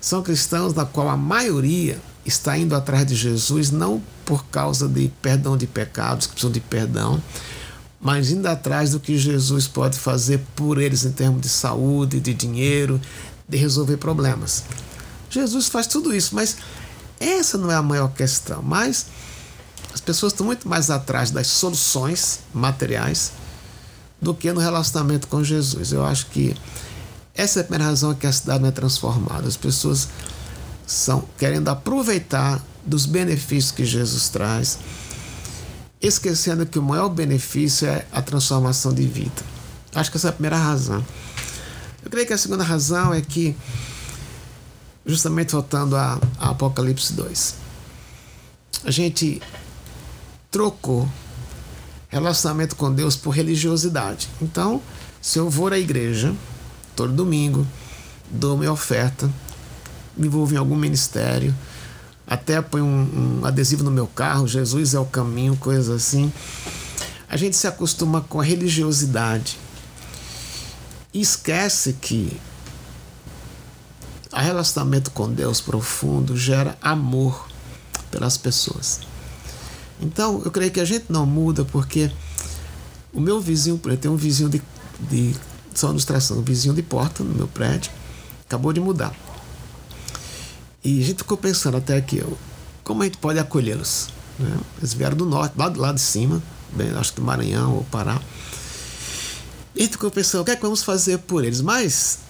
São 0.00 0.22
cristãos 0.22 0.72
na 0.72 0.86
qual 0.86 1.10
a 1.10 1.16
maioria 1.16 2.00
está 2.24 2.56
indo 2.56 2.74
atrás 2.74 3.06
de 3.06 3.14
Jesus 3.14 3.70
não 3.70 4.02
por 4.24 4.46
causa 4.46 4.88
de 4.88 5.12
perdão 5.20 5.56
de 5.56 5.66
pecados, 5.66 6.26
que 6.26 6.32
precisam 6.32 6.50
de 6.52 6.60
perdão, 6.60 7.22
mas 8.00 8.30
indo 8.30 8.46
atrás 8.46 8.92
do 8.92 9.00
que 9.00 9.18
Jesus 9.18 9.66
pode 9.66 9.98
fazer 9.98 10.40
por 10.54 10.80
eles 10.80 11.04
em 11.04 11.12
termos 11.12 11.40
de 11.40 11.48
saúde, 11.48 12.20
de 12.20 12.32
dinheiro, 12.32 13.00
de 13.48 13.56
resolver 13.56 13.96
problemas. 13.96 14.64
Jesus 15.30 15.68
faz 15.68 15.86
tudo 15.86 16.14
isso, 16.14 16.34
mas 16.34 16.56
essa 17.18 17.58
não 17.58 17.70
é 17.70 17.74
a 17.74 17.82
maior 17.82 18.12
questão. 18.12 18.62
Mas 18.62 19.06
as 19.92 20.00
pessoas 20.00 20.32
estão 20.32 20.46
muito 20.46 20.68
mais 20.68 20.90
atrás 20.90 21.30
das 21.30 21.48
soluções 21.48 22.40
materiais 22.54 23.32
do 24.20 24.34
que 24.34 24.52
no 24.52 24.60
relacionamento 24.60 25.26
com 25.28 25.42
Jesus. 25.42 25.92
Eu 25.92 26.04
acho 26.04 26.26
que 26.26 26.54
essa 27.34 27.60
é 27.60 27.62
a 27.62 27.64
primeira 27.64 27.84
razão 27.84 28.14
que 28.14 28.26
a 28.26 28.32
cidade 28.32 28.60
não 28.60 28.68
é 28.68 28.72
transformada. 28.72 29.46
As 29.46 29.56
pessoas 29.56 30.08
são 30.86 31.24
querendo 31.36 31.68
aproveitar 31.68 32.62
dos 32.84 33.06
benefícios 33.06 33.70
que 33.70 33.84
Jesus 33.84 34.28
traz, 34.28 34.78
esquecendo 36.00 36.66
que 36.66 36.78
o 36.78 36.82
maior 36.82 37.08
benefício 37.08 37.88
é 37.88 38.06
a 38.12 38.22
transformação 38.22 38.92
de 38.92 39.06
vida. 39.06 39.42
Acho 39.94 40.10
que 40.10 40.16
essa 40.16 40.28
é 40.28 40.30
a 40.30 40.32
primeira 40.32 40.56
razão. 40.56 41.04
Eu 42.04 42.10
creio 42.10 42.26
que 42.26 42.32
a 42.32 42.38
segunda 42.38 42.62
razão 42.62 43.12
é 43.12 43.20
que, 43.20 43.56
justamente 45.04 45.52
voltando 45.52 45.96
a, 45.96 46.20
a 46.38 46.50
Apocalipse 46.50 47.12
2, 47.12 47.54
a 48.84 48.90
gente 48.90 49.42
trocou 50.50 51.08
relacionamento 52.08 52.76
com 52.76 52.92
Deus 52.92 53.16
por 53.16 53.30
religiosidade. 53.30 54.28
Então, 54.40 54.80
se 55.20 55.38
eu 55.38 55.50
vou 55.50 55.68
à 55.68 55.78
igreja 55.78 56.34
todo 56.94 57.12
domingo, 57.12 57.66
dou 58.30 58.56
minha 58.56 58.72
oferta, 58.72 59.30
me 60.16 60.26
envolvo 60.26 60.54
em 60.54 60.56
algum 60.56 60.76
ministério, 60.76 61.54
até 62.28 62.60
põe 62.60 62.82
um, 62.82 63.40
um, 63.40 63.46
adesivo 63.46 63.82
no 63.82 63.90
meu 63.90 64.06
carro, 64.06 64.46
Jesus 64.46 64.92
é 64.92 65.00
o 65.00 65.06
caminho, 65.06 65.56
coisas 65.56 65.88
assim. 65.88 66.30
A 67.28 67.36
gente 67.36 67.56
se 67.56 67.66
acostuma 67.66 68.20
com 68.20 68.40
a 68.40 68.44
religiosidade 68.44 69.58
e 71.12 71.20
esquece 71.20 71.94
que 71.94 72.38
a 74.30 74.42
relacionamento 74.42 75.10
com 75.10 75.32
Deus 75.32 75.60
profundo 75.60 76.36
gera 76.36 76.76
amor 76.82 77.48
pelas 78.10 78.36
pessoas. 78.36 79.00
Então, 80.00 80.42
eu 80.44 80.50
creio 80.50 80.70
que 80.70 80.80
a 80.80 80.84
gente 80.84 81.06
não 81.08 81.24
muda 81.24 81.64
porque 81.64 82.10
o 83.12 83.20
meu 83.20 83.40
vizinho, 83.40 83.80
eu 83.84 83.96
tenho 83.96 84.14
um 84.14 84.18
vizinho 84.18 84.50
de, 84.50 84.62
de 85.00 85.34
só 85.74 85.88
ilustração, 85.88 86.38
um 86.38 86.42
vizinho 86.42 86.74
de 86.74 86.82
porta 86.82 87.24
no 87.24 87.34
meu 87.34 87.48
prédio, 87.48 87.90
acabou 88.46 88.72
de 88.72 88.80
mudar. 88.80 89.14
E 90.82 91.02
a 91.02 91.04
gente 91.04 91.18
ficou 91.18 91.36
pensando 91.36 91.76
até 91.76 91.96
aqui, 91.96 92.22
como 92.84 93.02
a 93.02 93.06
gente 93.06 93.18
pode 93.18 93.38
acolhê-los? 93.38 94.08
Né? 94.38 94.56
Eles 94.78 94.94
vieram 94.94 95.16
do 95.16 95.26
norte, 95.26 95.54
lá 95.56 95.66
lado 95.74 95.96
de 95.96 96.00
cima, 96.00 96.42
bem, 96.72 96.90
acho 96.90 97.12
que 97.12 97.20
do 97.20 97.26
Maranhão 97.26 97.74
ou 97.74 97.84
Pará. 97.84 98.20
E 99.74 99.80
a 99.80 99.82
gente 99.82 99.92
ficou 99.92 100.10
pensando, 100.10 100.42
o 100.42 100.44
que 100.44 100.52
é 100.52 100.56
que 100.56 100.62
vamos 100.62 100.82
fazer 100.82 101.18
por 101.18 101.44
eles? 101.44 101.60
Mas 101.60 102.20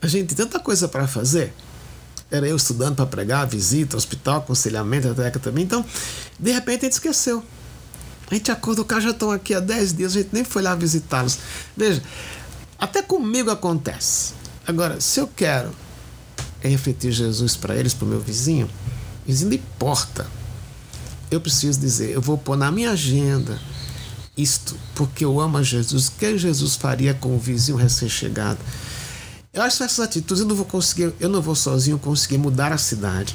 a 0.00 0.06
gente 0.06 0.34
tem 0.34 0.46
tanta 0.46 0.58
coisa 0.58 0.88
para 0.88 1.06
fazer. 1.06 1.52
Era 2.30 2.46
eu 2.46 2.56
estudando 2.56 2.94
para 2.94 3.06
pregar, 3.06 3.46
visita, 3.46 3.96
hospital, 3.96 4.38
aconselhamento, 4.38 5.08
até 5.08 5.30
também. 5.30 5.64
Então, 5.64 5.84
de 6.38 6.52
repente 6.52 6.80
a 6.80 6.84
gente 6.84 6.92
esqueceu. 6.92 7.44
A 8.30 8.34
gente 8.34 8.50
acordou, 8.50 8.84
cara 8.84 9.00
já 9.00 9.10
estão 9.10 9.30
aqui 9.30 9.52
há 9.52 9.60
10 9.60 9.92
dias, 9.94 10.12
a 10.12 10.20
gente 10.20 10.30
nem 10.32 10.44
foi 10.44 10.62
lá 10.62 10.74
visitá-los. 10.74 11.38
Veja, 11.76 12.00
até 12.78 13.02
comigo 13.02 13.50
acontece. 13.50 14.34
Agora, 14.66 15.00
se 15.00 15.18
eu 15.18 15.26
quero 15.26 15.70
refletir 16.68 17.12
Jesus 17.12 17.56
para 17.56 17.74
eles, 17.76 17.94
para 17.94 18.04
o 18.04 18.08
meu 18.08 18.20
vizinho, 18.20 18.68
vizinho 19.26 19.50
de 19.50 19.58
porta, 19.78 20.26
eu 21.30 21.40
preciso 21.40 21.78
dizer, 21.78 22.10
eu 22.10 22.20
vou 22.20 22.36
pôr 22.36 22.56
na 22.56 22.70
minha 22.70 22.90
agenda 22.90 23.58
isto, 24.36 24.76
porque 24.94 25.24
eu 25.24 25.40
amo 25.40 25.58
a 25.58 25.62
Jesus. 25.62 26.08
O 26.08 26.12
que 26.12 26.38
Jesus 26.38 26.74
faria 26.76 27.14
com 27.14 27.34
o 27.34 27.38
vizinho 27.38 27.76
recém-chegado? 27.76 28.58
Eu 29.52 29.62
acho 29.62 29.78
que 29.78 29.82
essas 29.82 30.00
atitudes 30.00 30.40
eu 30.40 30.48
não 30.48 30.56
vou 30.56 30.64
conseguir, 30.64 31.12
eu 31.18 31.28
não 31.28 31.42
vou 31.42 31.54
sozinho 31.54 31.98
conseguir 31.98 32.38
mudar 32.38 32.72
a 32.72 32.78
cidade. 32.78 33.34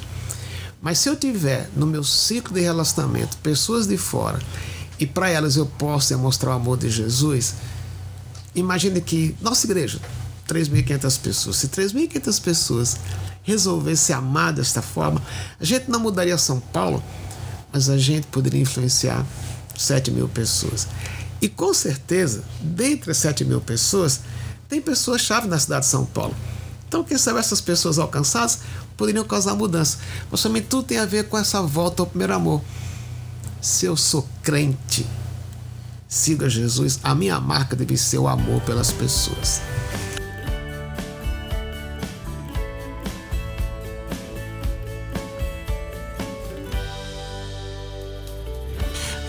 Mas 0.82 1.00
se 1.00 1.10
eu 1.10 1.16
tiver 1.16 1.70
no 1.76 1.86
meu 1.86 2.04
ciclo 2.04 2.54
de 2.54 2.62
relacionamento 2.62 3.38
pessoas 3.38 3.88
de 3.88 3.98
fora 3.98 4.40
e 5.00 5.06
para 5.06 5.30
elas 5.30 5.56
eu 5.56 5.66
posso 5.66 6.10
demonstrar 6.10 6.54
o 6.54 6.56
amor 6.58 6.78
de 6.78 6.90
Jesus, 6.90 7.56
imagine 8.54 9.02
que 9.02 9.36
nossa 9.42 9.66
igreja, 9.66 10.00
3.500 10.48 11.20
pessoas, 11.20 11.56
se 11.58 11.68
3.500 11.68 12.42
pessoas 12.42 12.98
resolvessem 13.44 14.16
amar 14.16 14.54
desta 14.54 14.82
forma, 14.82 15.22
a 15.60 15.64
gente 15.64 15.90
não 15.90 16.00
mudaria 16.00 16.38
São 16.38 16.60
Paulo, 16.60 17.04
mas 17.72 17.90
a 17.90 17.98
gente 17.98 18.28
poderia 18.28 18.62
influenciar 18.62 19.26
7 19.78 20.12
mil 20.12 20.28
pessoas. 20.28 20.88
E 21.42 21.50
com 21.50 21.74
certeza, 21.74 22.44
dentre 22.62 23.12
as 23.12 23.18
7 23.18 23.44
mil 23.46 23.62
pessoas, 23.62 24.22
tem 24.68 24.82
pessoas-chave 24.82 25.48
na 25.48 25.60
cidade 25.60 25.86
de 25.86 25.92
São 25.92 26.06
Paulo. 26.06 26.36
Então, 26.88 27.04
quem 27.04 27.18
sabe 27.18 27.40
essas 27.40 27.62
pessoas 27.62 28.00
alcançadas 28.00 28.60
poderiam 28.96 29.26
causar 29.26 29.56
mudança. 29.56 29.98
Mas 30.32 30.42
também 30.42 30.62
tudo 30.62 30.84
tem 30.84 30.98
a 30.98 31.06
ver 31.06 31.28
com 31.28 31.38
essa 31.38 31.62
volta 31.62 32.02
ao 32.02 32.08
primeiro 32.08 32.34
amor. 32.34 32.62
Se 33.62 33.86
eu 33.86 33.98
sou 33.98 34.28
crente, 34.42 35.06
siga 36.08 36.50
Jesus, 36.50 37.00
a 37.04 37.14
minha 37.14 37.40
marca 37.40 37.76
deve 37.76 37.98
ser 37.98 38.18
o 38.18 38.28
amor 38.28 38.62
pelas 38.62 38.92
pessoas. 38.92 39.62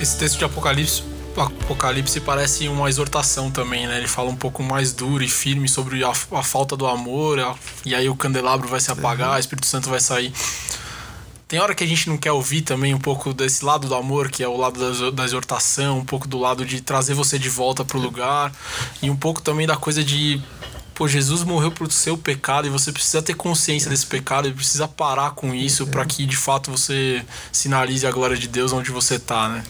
Esse 0.06 0.18
texto 0.18 0.38
de 0.38 0.44
Apocalipse 0.44 1.02
Apocalipse 1.36 2.20
parece 2.20 2.68
uma 2.68 2.88
exortação 2.88 3.50
também, 3.50 3.88
né? 3.88 3.98
Ele 3.98 4.06
fala 4.06 4.30
um 4.30 4.36
pouco 4.36 4.62
mais 4.62 4.92
duro 4.92 5.24
e 5.24 5.28
firme 5.28 5.68
sobre 5.68 6.04
a, 6.04 6.10
a 6.10 6.42
falta 6.44 6.76
do 6.76 6.86
amor, 6.86 7.40
a, 7.40 7.56
e 7.84 7.92
aí 7.92 8.08
o 8.08 8.14
candelabro 8.14 8.68
vai 8.68 8.78
se 8.78 8.88
apagar, 8.88 9.30
uhum. 9.30 9.34
o 9.34 9.38
Espírito 9.38 9.66
Santo 9.66 9.90
vai 9.90 9.98
sair. 9.98 10.32
Tem 11.48 11.58
hora 11.58 11.74
que 11.74 11.82
a 11.82 11.86
gente 11.86 12.08
não 12.08 12.16
quer 12.16 12.30
ouvir 12.30 12.62
também 12.62 12.94
um 12.94 13.00
pouco 13.00 13.34
desse 13.34 13.64
lado 13.64 13.88
do 13.88 13.96
amor, 13.96 14.30
que 14.30 14.44
é 14.44 14.48
o 14.48 14.56
lado 14.56 14.78
da, 14.78 15.10
da 15.10 15.24
exortação, 15.24 15.98
um 15.98 16.04
pouco 16.04 16.28
do 16.28 16.38
lado 16.38 16.64
de 16.64 16.80
trazer 16.80 17.14
você 17.14 17.36
de 17.36 17.48
volta 17.48 17.84
pro 17.84 17.98
lugar, 17.98 18.52
e 19.02 19.10
um 19.10 19.16
pouco 19.16 19.42
também 19.42 19.66
da 19.66 19.76
coisa 19.76 20.04
de 20.04 20.40
pô, 20.96 21.06
Jesus 21.06 21.44
morreu 21.44 21.70
pro 21.70 21.90
seu 21.90 22.16
pecado 22.16 22.66
e 22.66 22.70
você 22.70 22.90
precisa 22.90 23.20
ter 23.20 23.34
consciência 23.34 23.90
desse 23.90 24.06
pecado 24.06 24.48
e 24.48 24.52
precisa 24.52 24.88
parar 24.88 25.32
com 25.32 25.54
isso 25.54 25.86
para 25.86 26.06
que 26.06 26.24
de 26.24 26.36
fato 26.36 26.70
você 26.70 27.22
sinalize 27.52 28.06
a 28.06 28.10
glória 28.10 28.36
de 28.36 28.48
Deus 28.48 28.72
onde 28.72 28.90
você 28.90 29.18
tá, 29.18 29.48
né? 29.50 29.62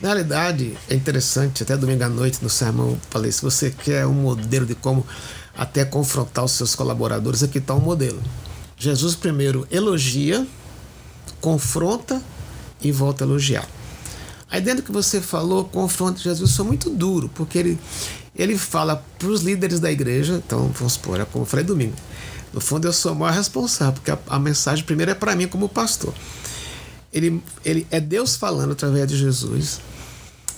Na 0.00 0.08
realidade, 0.08 0.76
é 0.88 0.94
interessante, 0.94 1.62
até 1.62 1.76
domingo 1.76 2.02
à 2.02 2.08
noite 2.08 2.38
no 2.42 2.48
sermão 2.48 2.98
falei, 3.10 3.30
se 3.30 3.42
você 3.42 3.70
quer 3.70 4.06
um 4.06 4.14
modelo 4.14 4.64
de 4.64 4.74
como 4.74 5.06
até 5.54 5.84
confrontar 5.84 6.44
os 6.44 6.52
seus 6.52 6.74
colaboradores, 6.74 7.42
aqui 7.42 7.58
está 7.58 7.74
um 7.74 7.80
modelo. 7.80 8.20
Jesus 8.78 9.14
primeiro 9.14 9.68
elogia, 9.70 10.46
confronta 11.42 12.22
e 12.80 12.90
volta 12.90 13.24
a 13.24 13.26
elogiar. 13.26 13.68
Aí 14.50 14.60
dentro 14.60 14.82
que 14.82 14.90
você 14.90 15.20
falou, 15.20 15.64
confronta 15.64 16.18
Jesus 16.18 16.56
foi 16.56 16.64
muito 16.64 16.88
duro, 16.88 17.30
porque 17.34 17.58
ele 17.58 17.78
ele 18.40 18.56
fala 18.56 19.04
para 19.18 19.28
os 19.28 19.42
líderes 19.42 19.80
da 19.80 19.90
igreja, 19.92 20.42
então 20.44 20.70
vamos 20.74 20.94
supor, 20.94 21.20
é 21.20 21.24
como 21.24 21.44
eu 21.44 21.46
falei 21.46 21.64
domingo. 21.64 21.94
No 22.52 22.60
fundo, 22.60 22.88
eu 22.88 22.92
sou 22.92 23.12
o 23.12 23.14
maior 23.14 23.34
responsável, 23.34 23.92
porque 23.92 24.10
a, 24.10 24.18
a 24.28 24.38
mensagem 24.38 24.84
primeiro 24.84 25.10
é 25.10 25.14
para 25.14 25.36
mim 25.36 25.46
como 25.46 25.68
pastor. 25.68 26.14
Ele, 27.12 27.42
ele 27.64 27.86
é 27.90 28.00
Deus 28.00 28.36
falando 28.36 28.72
através 28.72 29.06
de 29.06 29.16
Jesus. 29.16 29.80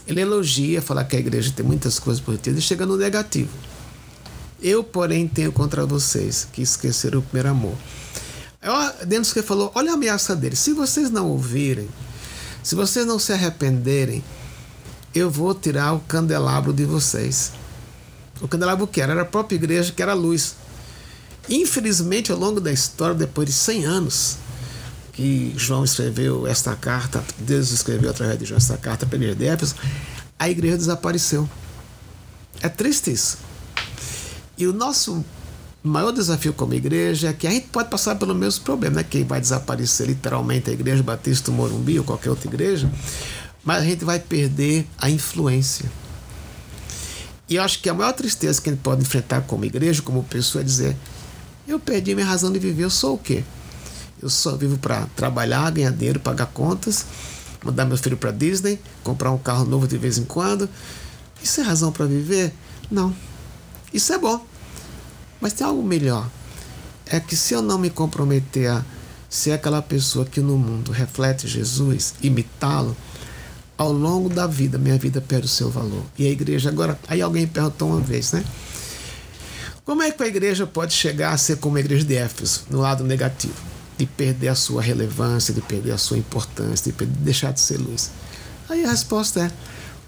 Ele 0.07 0.21
elogia, 0.21 0.81
fala 0.81 1.05
que 1.05 1.17
a 1.17 1.19
igreja 1.19 1.53
tem 1.55 1.65
muitas 1.65 1.99
coisas 1.99 2.23
positivas 2.23 2.61
e 2.61 2.63
chega 2.63 2.87
no 2.87 2.97
negativo. 2.97 3.51
Eu, 4.63 4.85
porém, 4.85 5.27
tenho 5.27 5.51
contra 5.51 5.85
vocês 5.85 6.47
que 6.53 6.63
esqueceram 6.63 7.19
o 7.19 7.23
primeiro 7.23 7.49
amor. 7.49 7.75
Eu, 8.63 8.73
dentro 9.07 9.31
do 9.31 9.35
que 9.35 9.43
falou, 9.43 9.73
olha 9.75 9.91
a 9.91 9.95
ameaça 9.95 10.37
dele. 10.37 10.55
Se 10.55 10.73
vocês 10.73 11.11
não 11.11 11.29
ouvirem, 11.29 11.89
se 12.63 12.75
vocês 12.75 13.05
não 13.05 13.19
se 13.19 13.33
arrependerem, 13.33 14.23
eu 15.15 15.29
vou 15.29 15.53
tirar 15.53 15.93
o 15.93 16.01
candelabro 16.01 16.73
de 16.73 16.85
vocês. 16.85 17.53
O 18.43 18.49
candelabro 18.49 18.87
que 18.87 19.01
era? 19.01 19.13
Era 19.13 19.23
a 19.23 19.25
própria 19.25 19.57
igreja 19.57 19.93
que 19.93 20.03
era 20.03 20.13
a 20.13 20.17
luz. 20.17 20.57
Infelizmente, 21.49 22.33
ao 22.33 22.39
longo 22.39 22.61
da 22.61 22.73
história, 22.73 23.15
depois 23.15 23.47
de 23.47 23.55
100 23.55 23.85
anos, 23.85 24.37
que 25.13 25.55
João 25.57 25.85
escreveu 25.85 26.47
esta 26.47 26.75
carta, 26.75 27.23
Deus 27.39 27.71
escreveu 27.71 28.11
através 28.11 28.39
de 28.39 28.45
João 28.45 28.59
esta 28.59 28.77
carta 28.77 29.07
para 29.07 29.17
a 29.17 29.19
igreja 29.19 29.37
de 29.37 29.47
Éfeso, 29.47 29.77
a 30.39 30.51
igreja 30.51 30.77
desapareceu. 30.77 31.49
É 32.61 32.69
triste 32.69 33.13
isso. 33.13 33.39
E 34.59 34.67
o 34.67 34.73
nosso 34.73 35.25
maior 35.83 36.13
desafio 36.13 36.53
como 36.53 36.75
igreja 36.75 37.29
é 37.29 37.33
que 37.33 37.47
a 37.47 37.51
gente 37.51 37.69
pode 37.69 37.91
passar 37.91 38.15
pelo 38.17 38.35
mesmo 38.35 38.65
problema, 38.65 38.97
né? 38.97 39.07
Quem 39.09 39.25
vai 39.25 39.41
desaparecer 39.41 40.07
literalmente 40.07 40.71
a 40.71 40.73
igreja 40.73 41.03
Batista 41.03 41.51
Morumbi 41.51 41.99
ou 41.99 42.05
qualquer 42.05 42.31
outra 42.31 42.49
igreja, 42.49 42.91
mas 43.65 43.83
a 43.83 43.85
gente 43.85 44.05
vai 44.05 44.19
perder 44.19 44.87
a 44.99 45.11
influência. 45.11 45.91
E 47.49 47.57
eu 47.57 47.63
acho 47.63 47.81
que 47.81 47.89
a 47.89 47.95
maior 47.95 48.13
tristeza 48.13 48.61
que 48.61 48.71
a 48.71 48.73
gente 48.73 48.83
pode 48.83 49.03
enfrentar 49.03 49.43
como 49.43 49.65
igreja, 49.65 50.03
como 50.03 50.23
pessoa, 50.25 50.63
é 50.63 50.65
dizer: 50.65 50.97
eu 51.67 51.79
perdi 51.79 52.15
minha 52.15 52.27
razão 52.27 52.53
de 52.53 52.59
viver, 52.59 52.85
eu 52.85 52.91
sou 52.91 53.15
o 53.15 53.19
quê? 53.19 53.45
Eu 54.23 54.29
só 54.29 54.57
vivo 54.57 54.79
para 54.79 55.07
trabalhar, 55.17 55.71
ganhar 55.71 55.91
dinheiro, 55.91 56.21
pagar 56.21 56.47
contas, 56.47 57.05
mandar 57.65 57.85
meu 57.85 57.97
filho 57.97 58.17
para 58.17 58.31
Disney, 58.31 58.81
comprar 59.03 59.31
um 59.33 59.39
carro 59.39 59.65
novo 59.65 59.87
de 59.87 59.99
vez 59.99 60.19
em 60.19 60.25
quando. 60.25 60.69
Isso 61.43 61.61
é 61.61 61.65
razão 61.65 61.91
para 61.91 62.07
viver? 62.07 62.53
Não. 62.91 63.15
Isso 63.93 64.13
é 64.13 64.19
bom. 64.19 64.45
Mas 65.41 65.53
tem 65.53 65.67
algo 65.67 65.83
melhor. 65.83 66.29
É 67.07 67.19
que 67.19 67.37
se 67.37 67.53
eu 67.53 67.61
não 67.61 67.79
me 67.79 67.91
comprometer 67.91 68.71
a 68.71 68.85
ser 69.29 69.53
aquela 69.53 69.83
pessoa 69.83 70.25
que 70.25 70.41
no 70.41 70.57
mundo 70.57 70.93
reflete 70.93 71.49
Jesus, 71.49 72.15
imitá-lo, 72.23 72.97
ao 73.77 73.93
longo 73.93 74.29
da 74.29 74.47
vida, 74.47 74.79
minha 74.79 74.99
vida 74.99 75.21
perde 75.21 75.47
o 75.47 75.49
seu 75.49 75.71
valor. 75.71 76.05
E 76.19 76.27
a 76.27 76.31
igreja, 76.31 76.69
agora, 76.69 76.99
aí 77.09 77.21
alguém 77.21 77.47
perguntou 77.47 77.89
uma 77.89 78.01
vez, 78.01 78.33
né? 78.33 78.45
Como 79.85 80.03
é 80.03 80.11
que 80.11 80.23
a 80.23 80.27
igreja 80.27 80.67
pode 80.67 80.95
chegar 80.95 81.33
a 81.33 81.37
ser 81.37 81.57
como 81.57 81.77
a 81.77 81.81
igreja 81.81 82.05
de 82.05 82.15
Éfeso, 82.15 82.65
no 82.71 82.81
lado 82.81 83.03
negativo? 83.03 83.55
De 83.99 84.07
perder 84.07 84.49
a 84.49 84.55
sua 84.55 84.81
relevância, 84.81 85.53
de 85.53 85.61
perder 85.61 85.93
a 85.93 85.99
sua 85.99 86.19
importância, 86.19 86.91
de, 86.91 86.97
perder, 86.97 87.15
de 87.15 87.21
deixar 87.21 87.53
de 87.53 87.61
ser 87.61 87.79
luz. 87.79 88.11
Aí 88.69 88.85
a 88.85 88.91
resposta 88.91 89.41
é: 89.41 89.51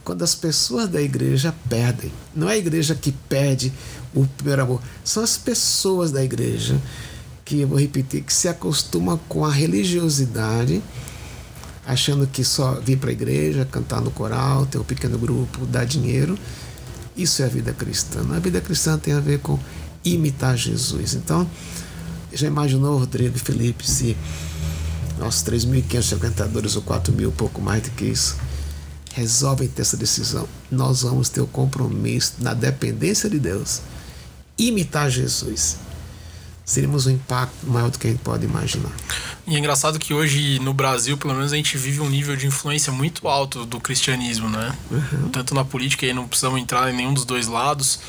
quando 0.04 0.22
as 0.22 0.34
pessoas 0.34 0.88
da 0.88 1.00
igreja 1.02 1.54
perdem. 1.68 2.12
Não 2.34 2.48
é 2.48 2.52
a 2.52 2.58
igreja 2.58 2.94
que 2.94 3.10
perde 3.10 3.72
o 4.14 4.26
primeiro 4.26 4.62
amor, 4.62 4.82
são 5.02 5.24
as 5.24 5.36
pessoas 5.36 6.12
da 6.12 6.22
igreja 6.22 6.80
que, 7.44 7.60
eu 7.60 7.68
vou 7.68 7.78
repetir, 7.78 8.22
que 8.22 8.32
se 8.32 8.48
acostumam 8.48 9.18
com 9.28 9.44
a 9.44 9.50
religiosidade 9.50 10.82
achando 11.86 12.26
que 12.26 12.44
só 12.44 12.80
vir 12.80 12.98
para 12.98 13.10
a 13.10 13.12
igreja, 13.12 13.64
cantar 13.70 14.00
no 14.00 14.10
coral, 14.10 14.66
ter 14.66 14.78
um 14.78 14.84
pequeno 14.84 15.18
grupo, 15.18 15.66
dar 15.66 15.84
dinheiro. 15.84 16.38
Isso 17.16 17.42
é 17.42 17.44
a 17.44 17.48
vida 17.48 17.72
cristã. 17.72 18.24
A 18.34 18.38
vida 18.38 18.60
cristã 18.60 18.98
tem 18.98 19.14
a 19.14 19.20
ver 19.20 19.38
com 19.40 19.58
imitar 20.04 20.56
Jesus. 20.56 21.14
Então, 21.14 21.48
já 22.32 22.46
imaginou, 22.46 22.98
Rodrigo 22.98 23.36
e 23.36 23.38
Felipe, 23.38 23.88
se 23.88 24.16
nossos 25.18 25.42
3.500 25.44 26.02
frequentadores 26.08 26.76
ou 26.76 26.82
4.000, 26.82 27.32
pouco 27.32 27.60
mais 27.60 27.82
do 27.82 27.90
que 27.90 28.06
isso, 28.06 28.36
resolvem 29.14 29.68
ter 29.68 29.82
essa 29.82 29.96
decisão? 29.96 30.48
Nós 30.70 31.02
vamos 31.02 31.28
ter 31.28 31.40
o 31.40 31.46
compromisso 31.46 32.34
na 32.40 32.52
dependência 32.52 33.30
de 33.30 33.38
Deus, 33.38 33.80
imitar 34.58 35.08
Jesus. 35.10 35.76
Seríamos 36.64 37.06
um 37.06 37.10
impacto 37.10 37.66
maior 37.66 37.90
do 37.90 37.98
que 37.98 38.08
a 38.08 38.10
gente 38.10 38.22
pode 38.22 38.44
imaginar. 38.44 38.92
E 39.46 39.54
é 39.56 39.58
engraçado 39.58 39.98
que 39.98 40.14
hoje 40.14 40.58
no 40.60 40.72
Brasil, 40.72 41.18
pelo 41.18 41.34
menos, 41.34 41.52
a 41.52 41.56
gente 41.56 41.76
vive 41.76 42.00
um 42.00 42.08
nível 42.08 42.34
de 42.34 42.46
influência 42.46 42.92
muito 42.92 43.28
alto 43.28 43.66
do 43.66 43.78
cristianismo, 43.78 44.48
né? 44.48 44.74
Uhum. 44.90 45.28
Tanto 45.30 45.54
na 45.54 45.64
política, 45.64 46.06
aí 46.06 46.14
não 46.14 46.26
precisamos 46.26 46.60
entrar 46.60 46.90
em 46.90 46.96
nenhum 46.96 47.12
dos 47.12 47.26
dois 47.26 47.46
lados, 47.46 48.00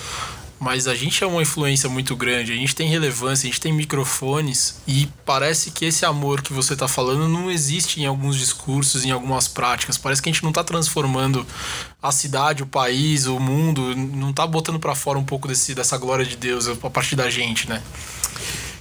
mas 0.58 0.88
a 0.88 0.96
gente 0.96 1.22
é 1.22 1.27
uma 1.27 1.42
influência 1.42 1.89
muito 1.89 2.15
grande, 2.15 2.54
a 2.54 2.56
gente 2.56 2.74
tem 2.74 2.88
relevância, 2.88 3.48
a 3.48 3.51
gente 3.51 3.60
tem 3.60 3.74
microfones 3.74 4.77
e 4.88 5.10
parece 5.25 5.72
que 5.72 5.84
esse 5.84 6.06
amor 6.06 6.42
que 6.42 6.54
você 6.54 6.74
está 6.74 6.88
falando 6.88 7.27
não 7.27 7.51
existe 7.51 8.00
em 8.00 8.06
alguns 8.06 8.38
discursos, 8.38 9.04
em 9.04 9.12
algumas 9.12 9.50
práticas. 9.50 9.98
Parece 9.98 10.22
que 10.22 10.30
a 10.30 10.32
gente 10.32 10.44
não 10.44 10.51
está 10.51 10.63
transformando 10.63 11.46
a 12.01 12.12
cidade, 12.12 12.63
o 12.63 12.65
país, 12.65 13.25
o 13.25 13.39
mundo, 13.39 13.94
não 13.96 14.30
está 14.30 14.48
botando 14.48 14.80
para 14.80 14.96
fora 14.96 15.20
um 15.20 15.25
pouco 15.25 15.50
desse, 15.50 15.75
dessa 15.75 15.98
glória 15.98 16.25
de 16.25 16.38
Deus 16.38 16.68
a 16.68 16.89
partir 16.89 17.18
da 17.18 17.30
gente, 17.30 17.68
né? 17.68 17.82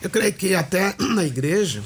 Eu 0.00 0.10
creio 0.10 0.32
que 0.32 0.54
até 0.54 0.94
na 1.00 1.24
igreja 1.24 1.82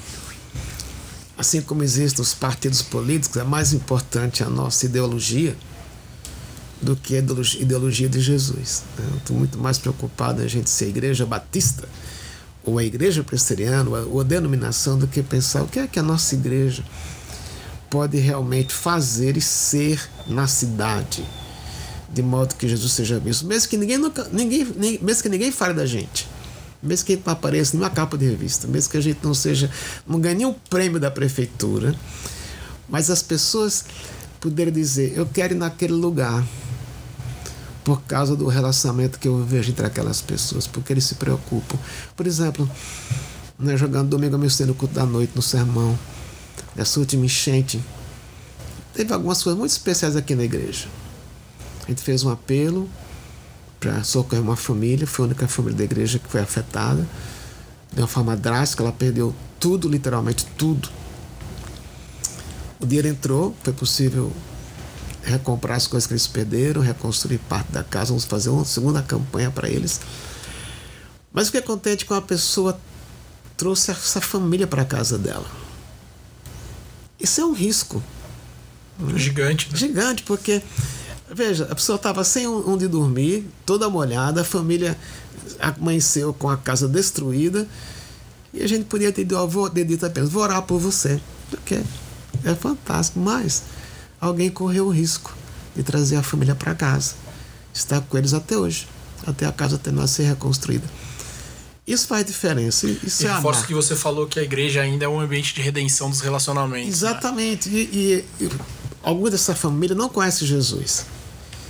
assim 1.39 1.63
como 1.63 1.85
existem 1.85 2.21
os 2.21 2.35
partidos 2.35 2.83
políticos, 2.83 3.37
é 3.37 3.45
mais 3.45 3.73
importante 3.73 4.43
a 4.43 4.51
nossa 4.51 4.87
ideologia 4.87 5.57
do 6.83 6.97
que 6.97 7.15
a 7.17 7.19
ideologia 7.19 8.09
de 8.09 8.21
Jesus. 8.21 8.83
Né? 8.99 9.07
Estou 9.19 9.37
muito 9.37 9.57
mais 9.57 9.79
preocupado 9.79 10.43
em 10.43 10.45
a 10.45 10.49
gente 10.49 10.69
ser 10.69 10.89
igreja 10.89 11.25
batista 11.25 11.89
ou 12.65 12.77
a 12.77 12.85
igreja 12.85 13.23
presbiteriana 13.23 13.89
ou 13.89 14.21
a 14.21 14.25
denominação 14.25 14.99
do 14.99 15.07
que 15.07 15.23
pensar 15.23 15.63
o 15.63 15.69
que 15.69 15.79
é 15.79 15.87
que 15.87 15.99
a 16.01 16.03
nossa 16.03 16.35
igreja 16.35 16.85
pode 17.89 18.19
realmente 18.19 18.75
fazer 18.75 19.37
e 19.37 19.41
ser 19.41 20.01
na 20.27 20.47
cidade 20.49 21.25
de 22.13 22.23
modo 22.23 22.55
que 22.55 22.67
Jesus 22.67 22.93
seja 22.93 23.19
visto, 23.19 23.47
mesmo 23.47 23.69
que 23.69 23.77
ninguém, 23.77 23.99
nunca, 23.99 24.27
ninguém, 24.33 24.67
mesmo 25.01 25.23
que 25.23 25.29
ninguém 25.29 25.53
fale 25.53 25.75
da 25.75 25.87
gente 25.87 26.27
mesmo 26.83 27.07
que 27.07 27.13
a 27.13 27.17
gente 27.17 27.27
não 27.27 27.33
apareça 27.33 27.77
nenhuma 27.77 27.91
capa 27.91 28.17
de 28.17 28.27
revista, 28.27 28.67
mesmo 28.67 28.91
que 28.91 28.97
a 28.97 29.01
gente 29.01 29.19
não 29.23 29.35
seja, 29.35 29.71
não 30.07 30.21
ganhe 30.21 30.37
nenhum 30.37 30.55
prêmio 30.71 31.01
da 31.01 31.11
prefeitura, 31.11 31.95
mas 32.89 33.11
as 33.11 33.23
pessoas 33.23 33.85
poderem 34.41 34.73
dizer, 34.73 35.13
eu 35.17 35.27
quero 35.27 35.55
ir 35.55 35.57
naquele 35.57 35.95
lugar 35.95 36.47
por 37.85 38.03
causa 38.03 38.37
do 38.37 38.47
relacionamento 38.47 39.19
que 39.19 39.27
eu 39.27 39.43
vejo 39.45 39.71
entre 39.71 39.87
aquelas 39.87 40.21
pessoas, 40.21 40.67
porque 40.67 40.93
eles 40.93 41.05
se 41.05 41.15
preocupam. 41.15 41.79
Por 42.15 42.27
exemplo, 42.27 42.71
né, 43.59 43.77
jogando 43.77 44.11
domingo 44.11 44.37
a 44.37 44.67
no 44.67 44.75
culto 44.75 44.95
da 44.95 45.07
noite, 45.07 45.33
no 45.35 45.43
sermão, 45.43 45.99
essa 46.77 47.01
última 47.01 47.25
enchente, 47.25 47.83
teve 48.95 49.13
algumas 49.13 49.43
coisas 49.43 49.59
muito 49.59 49.71
especiais 49.71 50.17
aqui 50.17 50.35
na 50.35 50.45
igreja. 50.45 50.87
A 51.85 51.89
gente 51.89 52.03
fez 52.03 52.23
um 52.23 52.31
apelo, 52.31 52.89
para 53.79 54.03
socorrer 54.03 54.43
uma 54.43 54.57
família, 54.57 55.07
foi 55.07 55.25
a 55.25 55.29
única 55.29 55.49
família 55.49 55.79
da 55.79 55.85
igreja 55.85 56.19
que 56.19 56.29
foi 56.29 56.41
afetada 56.41 57.07
de 57.93 58.01
uma 58.01 58.07
forma 58.07 58.37
drástica, 58.37 58.83
ela 58.83 58.93
perdeu 58.93 59.35
tudo, 59.59 59.89
literalmente 59.89 60.47
tudo. 60.57 60.89
O 62.81 62.87
dinheiro 62.87 63.09
entrou, 63.09 63.57
foi 63.63 63.73
possível 63.73 64.33
recomprar 65.23 65.77
as 65.77 65.87
coisas 65.87 66.07
que 66.07 66.13
eles 66.13 66.27
perderam, 66.27 66.81
reconstruir 66.81 67.39
parte 67.39 67.73
da 67.73 67.83
casa, 67.83 68.09
vamos 68.09 68.25
fazer 68.25 68.51
uma 68.51 68.65
segunda 68.65 69.03
campanha 69.03 69.51
para 69.51 69.69
eles. 69.69 70.01
Mas 71.33 71.47
fiquei 71.47 71.63
contente 71.63 72.05
que 72.05 72.13
uma 72.13 72.23
pessoa 72.23 72.79
trouxe 73.57 73.91
essa 73.91 74.21
família 74.21 74.67
para 74.67 74.83
a 74.83 74.85
casa 74.85 75.19
dela. 75.19 75.47
Isso 77.19 77.41
é 77.41 77.45
um 77.45 77.53
risco. 77.53 78.03
Gigante. 79.17 79.71
Né? 79.71 79.77
Gigante, 79.77 80.23
porque 80.23 80.63
Veja, 81.35 81.65
a 81.71 81.75
pessoa 81.75 81.97
estava 81.97 82.25
sem 82.25 82.47
onde 82.47 82.89
dormir, 82.89 83.47
toda 83.67 83.89
molhada, 83.89 84.41
a 84.41 84.45
família 84.45 84.97
amanheceu 85.61 86.33
com 86.33 86.49
a 86.49 86.57
casa 86.57 86.89
destruída 86.89 87.67
e 88.53 88.63
a 88.63 88.67
gente 88.67 88.85
podia 88.85 89.13
ter 89.13 89.25
dito 89.25 90.07
apenas: 90.07 90.31
vou 90.31 90.43
orar 90.43 90.63
por 90.63 90.79
você. 90.79 91.21
Porque 91.51 91.81
é 92.45 92.55
fantástico, 92.55 93.21
mas 93.21 93.63
alguém 94.21 94.51
correu 94.51 94.87
o 94.87 94.91
risco 94.91 95.35
de 95.77 95.83
trazer 95.83 96.17
a 96.17 96.23
família 96.23 96.55
para 96.55 96.75
casa. 96.75 97.15
Está 97.73 98.01
com 98.01 98.19
eles 98.19 98.35
até 98.35 98.57
hoje, 98.57 98.89
até 99.27 99.47
a 99.47 99.53
casa 99.53 99.79
ter 99.79 99.97
a 99.99 100.07
ser 100.07 100.25
reconstruída. 100.25 100.89
Isso 101.87 102.07
faz 102.07 102.25
diferença. 102.25 102.87
Isso 102.87 103.23
e 103.23 103.27
é 103.27 103.35
reforço 103.35 103.67
que 103.67 103.73
você 103.73 103.97
falou 103.97 104.27
que 104.27 104.39
a 104.39 104.43
igreja 104.43 104.83
ainda 104.83 105.07
é 105.07 105.09
um 105.09 105.21
ambiente 105.21 105.55
de 105.55 105.63
redenção 105.63 106.11
dos 106.11 106.21
relacionamentos. 106.21 106.87
Né? 106.87 106.93
Exatamente. 106.93 107.69
Né? 107.71 107.79
E, 107.79 108.25
e, 108.41 108.45
e 108.45 108.51
alguma 109.03 109.31
dessa 109.31 109.55
família 109.55 109.97
não 109.97 110.09
conhece 110.09 110.45
Jesus. 110.45 111.07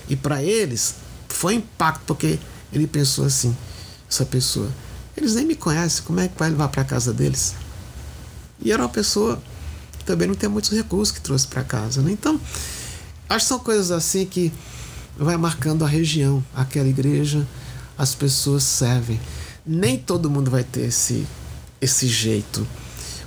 E 0.08 0.16
para 0.16 0.42
eles 0.42 0.94
foi 1.28 1.54
impacto, 1.54 2.02
porque 2.06 2.38
ele 2.72 2.86
pensou 2.86 3.24
assim: 3.24 3.56
essa 4.08 4.24
pessoa, 4.24 4.68
eles 5.16 5.34
nem 5.34 5.44
me 5.44 5.54
conhecem, 5.54 6.04
como 6.04 6.20
é 6.20 6.28
que 6.28 6.38
vai 6.38 6.50
levar 6.50 6.68
para 6.68 6.84
casa 6.84 7.12
deles? 7.12 7.54
E 8.60 8.72
era 8.72 8.82
uma 8.82 8.88
pessoa 8.88 9.40
que 9.98 10.04
também 10.04 10.26
não 10.26 10.34
tem 10.34 10.48
muitos 10.48 10.70
recursos 10.70 11.14
que 11.14 11.20
trouxe 11.20 11.46
para 11.46 11.62
casa. 11.62 12.02
Né? 12.02 12.10
Então, 12.10 12.40
acho 13.28 13.44
que 13.44 13.48
são 13.48 13.58
coisas 13.58 13.90
assim 13.90 14.26
que 14.26 14.52
vai 15.16 15.36
marcando 15.36 15.84
a 15.84 15.88
região, 15.88 16.44
aquela 16.54 16.88
igreja, 16.88 17.46
as 17.96 18.14
pessoas 18.14 18.62
servem. 18.62 19.20
Nem 19.66 19.98
todo 19.98 20.30
mundo 20.30 20.50
vai 20.50 20.64
ter 20.64 20.86
esse, 20.86 21.26
esse 21.80 22.06
jeito. 22.06 22.66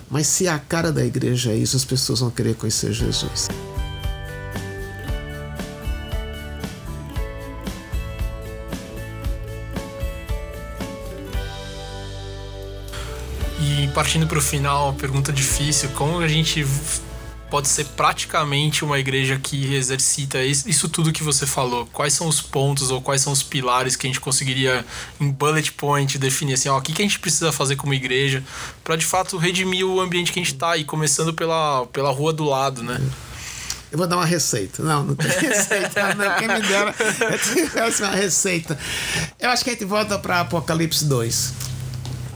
Mas 0.10 0.28
se 0.28 0.48
a 0.48 0.60
cara 0.60 0.92
da 0.92 1.06
igreja 1.06 1.52
é 1.52 1.56
isso, 1.56 1.78
as 1.78 1.86
pessoas 1.86 2.20
vão 2.20 2.30
querer 2.30 2.56
conhecer 2.56 2.92
Jesus. 2.92 3.48
Partindo 13.92 14.26
para 14.28 14.38
o 14.38 14.42
final, 14.42 14.94
pergunta 14.94 15.32
difícil: 15.32 15.90
como 15.90 16.20
a 16.20 16.28
gente 16.28 16.66
pode 17.50 17.68
ser 17.68 17.86
praticamente 17.86 18.86
uma 18.86 18.98
igreja 18.98 19.38
que 19.38 19.76
exercita 19.76 20.42
isso 20.42 20.88
tudo 20.88 21.12
que 21.12 21.22
você 21.22 21.46
falou? 21.46 21.86
Quais 21.92 22.14
são 22.14 22.28
os 22.28 22.42
pontos 22.42 22.90
ou 22.90 23.02
quais 23.02 23.22
são 23.22 23.34
os 23.34 23.44
pilares 23.44 23.98
que 23.98 24.08
a 24.08 24.10
gente 24.10 24.22
conseguiria, 24.22 24.86
em 25.20 25.30
bullet 25.30 25.74
point, 25.74 26.18
definir 26.18 26.54
assim: 26.54 26.70
ó, 26.70 26.78
o 26.78 26.82
que, 26.82 26.94
a 26.94 27.06
gente 27.06 27.20
precisa 27.20 27.52
fazer 27.52 27.76
como 27.76 27.94
igreja 27.94 28.44
para 28.84 28.96
de 28.96 29.06
fato 29.06 29.38
redimir 29.38 29.86
o 29.86 30.00
ambiente 30.00 30.32
que 30.32 30.40
a 30.40 30.44
gente 30.44 30.54
está 30.54 30.72
aí, 30.72 30.86
começando 30.86 31.34
pela, 31.34 31.86
pela 31.88 32.12
rua 32.12 32.32
do 32.32 32.46
lado, 32.46 32.82
né? 32.82 33.00
Eu 33.92 33.98
vou 33.98 34.08
dar 34.08 34.16
uma 34.16 34.26
receita. 34.26 34.82
Não, 34.82 35.04
não 35.04 35.16
tem 35.16 35.28
receita. 35.38 36.16
Não, 36.16 36.36
quem 36.38 36.48
me 36.48 36.62
dera 36.62 36.96
eu 37.76 38.08
uma 38.08 38.16
receita. 38.16 38.80
Eu 39.38 39.50
acho 39.50 39.66
que 39.66 39.70
a 39.70 39.74
gente 39.74 39.84
volta 39.84 40.18
para 40.18 40.40
Apocalipse 40.40 41.04
2. 41.04 41.71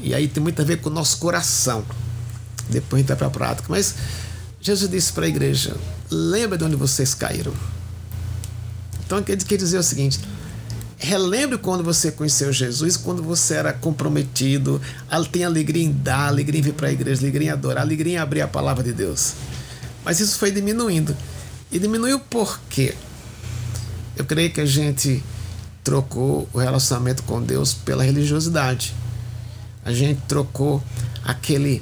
E 0.05 0.13
aí 0.13 0.27
tem 0.27 0.41
muito 0.41 0.61
a 0.61 0.65
ver 0.65 0.77
com 0.77 0.89
o 0.89 0.93
nosso 0.93 1.17
coração. 1.17 1.83
Depois 2.69 2.99
a 2.99 3.01
gente 3.01 3.07
vai 3.07 3.17
para 3.17 3.27
a 3.27 3.31
prática. 3.31 3.65
Mas 3.67 3.95
Jesus 4.61 4.89
disse 4.89 5.11
para 5.11 5.25
a 5.25 5.27
igreja: 5.27 5.75
lembra 6.11 6.59
de 6.59 6.63
onde 6.63 6.75
vocês 6.75 7.15
caíram. 7.15 7.51
Então 9.03 9.21
quer 9.23 9.35
dizer 9.35 9.79
o 9.79 9.83
seguinte: 9.83 10.19
relembre 10.95 11.57
quando 11.57 11.83
você 11.83 12.11
conheceu 12.11 12.53
Jesus, 12.53 12.95
quando 12.95 13.23
você 13.23 13.55
era 13.55 13.73
comprometido, 13.73 14.79
tem 15.31 15.43
alegria 15.43 15.83
em 15.83 15.91
dar, 15.91 16.27
alegria 16.27 16.59
em 16.59 16.63
vir 16.63 16.73
para 16.73 16.89
a 16.89 16.91
igreja, 16.91 17.21
alegria 17.21 17.47
em 17.47 17.51
adorar, 17.51 17.83
alegria 17.83 18.13
em 18.13 18.17
abrir 18.17 18.41
a 18.41 18.47
palavra 18.47 18.83
de 18.83 18.93
Deus. 18.93 19.33
Mas 20.03 20.19
isso 20.19 20.37
foi 20.37 20.51
diminuindo. 20.51 21.17
E 21.71 21.79
diminuiu 21.79 22.19
por 22.19 22.59
quê? 22.69 22.93
Eu 24.15 24.23
creio 24.23 24.51
que 24.51 24.61
a 24.61 24.67
gente 24.67 25.23
trocou 25.83 26.47
o 26.53 26.59
relacionamento 26.59 27.23
com 27.23 27.41
Deus 27.41 27.73
pela 27.73 28.03
religiosidade 28.03 28.93
a 29.85 29.93
gente 29.93 30.19
trocou 30.27 30.83
aquele 31.23 31.81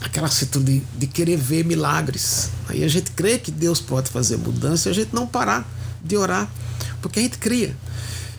aquela 0.00 0.26
atitude 0.26 0.80
de, 0.80 0.86
de 0.98 1.06
querer 1.06 1.36
ver 1.36 1.64
milagres. 1.64 2.50
Aí 2.68 2.82
a 2.82 2.88
gente 2.88 3.10
crê 3.10 3.38
que 3.38 3.50
Deus 3.50 3.80
pode 3.80 4.08
fazer 4.10 4.38
mudança 4.38 4.88
e 4.88 4.90
a 4.92 4.94
gente 4.94 5.14
não 5.14 5.26
parar 5.26 5.68
de 6.02 6.16
orar, 6.16 6.48
porque 7.02 7.18
a 7.18 7.22
gente 7.22 7.36
cria. 7.38 7.76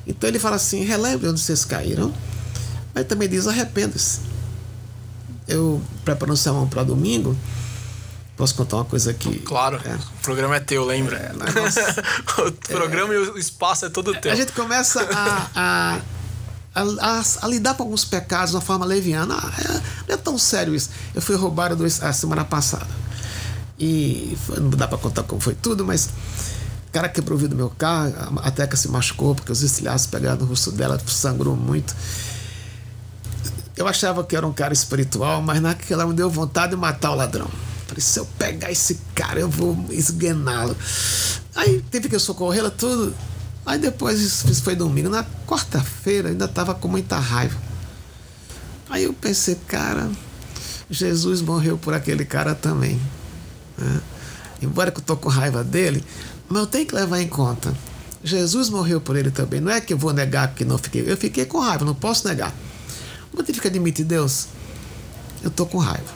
Então 0.08 0.28
ele 0.28 0.40
fala 0.40 0.56
assim: 0.56 0.84
relembre 0.84 1.30
onde 1.30 1.40
vocês 1.40 1.64
caíram, 1.64 2.14
mas 2.94 3.06
também 3.06 3.30
diz: 3.30 3.48
arrependa-se. 3.48 4.22
Eu 5.48 5.82
preparando 6.04 6.34
o 6.34 6.38
sermão 6.38 6.68
para 6.68 6.84
domingo. 6.84 7.38
Posso 8.38 8.56
contar 8.56 8.78
uma 8.78 8.86
coisa 8.86 9.12
aqui? 9.12 9.40
Claro, 9.40 9.82
é. 9.84 9.96
o 9.96 10.22
programa 10.22 10.56
é 10.56 10.60
teu, 10.62 10.86
lembra? 10.86 11.18
É, 11.18 11.34
o 12.42 12.52
programa 12.54 13.14
é, 13.14 13.18
e 13.18 13.20
o 13.20 13.38
espaço 13.38 13.86
é 13.86 13.90
todo 13.90 14.14
teu. 14.16 14.32
A 14.32 14.36
gente 14.36 14.54
começa 14.54 15.02
a, 15.14 15.50
a 15.54 16.00
a, 16.74 16.82
a, 16.82 17.24
a, 17.42 17.48
lidar 17.48 17.74
com 17.76 17.84
alguns 17.84 18.06
pecados 18.06 18.52
de 18.52 18.56
uma 18.56 18.62
forma 18.62 18.86
leviana. 18.86 19.36
Ah, 19.36 19.54
é, 19.62 19.74
não 20.08 20.16
é 20.16 20.18
tão 20.18 20.38
sério 20.38 20.76
isso. 20.76 20.90
Eu 21.14 21.22
fui 21.22 21.36
roubado 21.36 21.76
dois, 21.76 22.02
a 22.02 22.14
semana 22.14 22.46
passada. 22.46 22.88
E 23.80 24.38
foi, 24.46 24.60
não 24.60 24.70
dá 24.70 24.88
para 24.88 24.98
contar 24.98 25.24
como 25.24 25.40
foi 25.42 25.56
tudo, 25.56 25.86
mas 25.86 26.10
o 26.90 26.92
cara 26.92 27.08
quebrou 27.08 27.38
o 27.38 27.40
vidro 27.40 27.56
do 27.56 27.60
meu 27.60 27.70
carro, 27.70 28.14
a 28.44 28.52
Teca 28.52 28.76
se 28.76 28.88
machucou 28.90 29.36
porque 29.36 29.52
os 29.52 29.62
estilhaços 29.62 30.08
pegaram 30.08 30.38
no 30.38 30.46
rosto 30.46 30.72
dela, 30.72 31.00
sangrou 31.08 31.56
muito. 31.56 31.96
Eu 33.78 33.88
achava 33.88 34.24
que 34.24 34.36
era 34.36 34.46
um 34.46 34.52
cara 34.52 34.74
espiritual, 34.74 35.42
mas 35.42 35.62
naquela 35.62 36.06
me 36.06 36.14
deu 36.14 36.30
vontade 36.30 36.72
de 36.72 36.76
matar 36.76 37.12
o 37.12 37.16
ladrão. 37.16 37.48
Falei, 37.88 38.02
se 38.02 38.20
eu 38.20 38.26
pegar 38.38 38.72
esse 38.72 39.00
cara, 39.16 39.40
eu 39.40 39.50
vou 39.50 39.86
esguená-lo. 39.90 40.76
Aí 41.56 41.82
teve 41.90 42.10
que 42.10 42.20
socorrê-la 42.20 42.70
tudo. 42.70 43.16
Aí 43.70 43.78
depois, 43.78 44.20
isso 44.20 44.64
foi 44.64 44.76
domingo, 44.76 45.10
na 45.10 45.24
quarta-feira 45.46 46.30
ainda 46.30 46.48
tava 46.48 46.74
com 46.74 46.88
muita 46.88 47.20
raiva. 47.20 47.56
Aí 48.90 49.04
eu 49.04 49.14
pensei, 49.14 49.60
cara, 49.68 50.10
Jesus 50.90 51.40
morreu 51.40 51.78
por 51.78 51.94
aquele 51.94 52.26
cara 52.26 52.56
também. 52.56 53.00
Né? 53.78 54.02
Embora 54.60 54.90
eu 54.90 54.98
estou 54.98 55.16
com 55.16 55.30
raiva 55.30 55.64
dele, 55.64 56.04
mas 56.50 56.62
eu 56.62 56.66
tenho 56.66 56.88
que 56.88 56.96
levar 56.96 57.22
em 57.22 57.28
conta. 57.28 57.72
Jesus 58.24 58.72
morreu 58.72 59.00
por 59.00 59.16
ele 59.16 59.30
também. 59.30 59.62
Não 59.62 59.72
é 59.72 59.80
que 59.80 59.94
eu 59.94 60.00
vou 60.00 60.14
negar 60.14 60.56
que 60.56 60.66
não 60.66 60.80
fiquei. 60.80 61.04
Eu 61.06 61.16
fiquei 61.16 61.46
com 61.46 61.60
raiva, 61.60 61.86
não 61.86 61.94
posso 61.94 62.28
negar. 62.28 62.52
Mas 63.32 63.46
tive 63.46 63.62
que 63.62 63.68
admitir, 63.68 64.04
Deus, 64.04 64.48
eu 65.44 65.50
estou 65.50 65.68
com 65.68 65.78
raiva. 65.78 66.12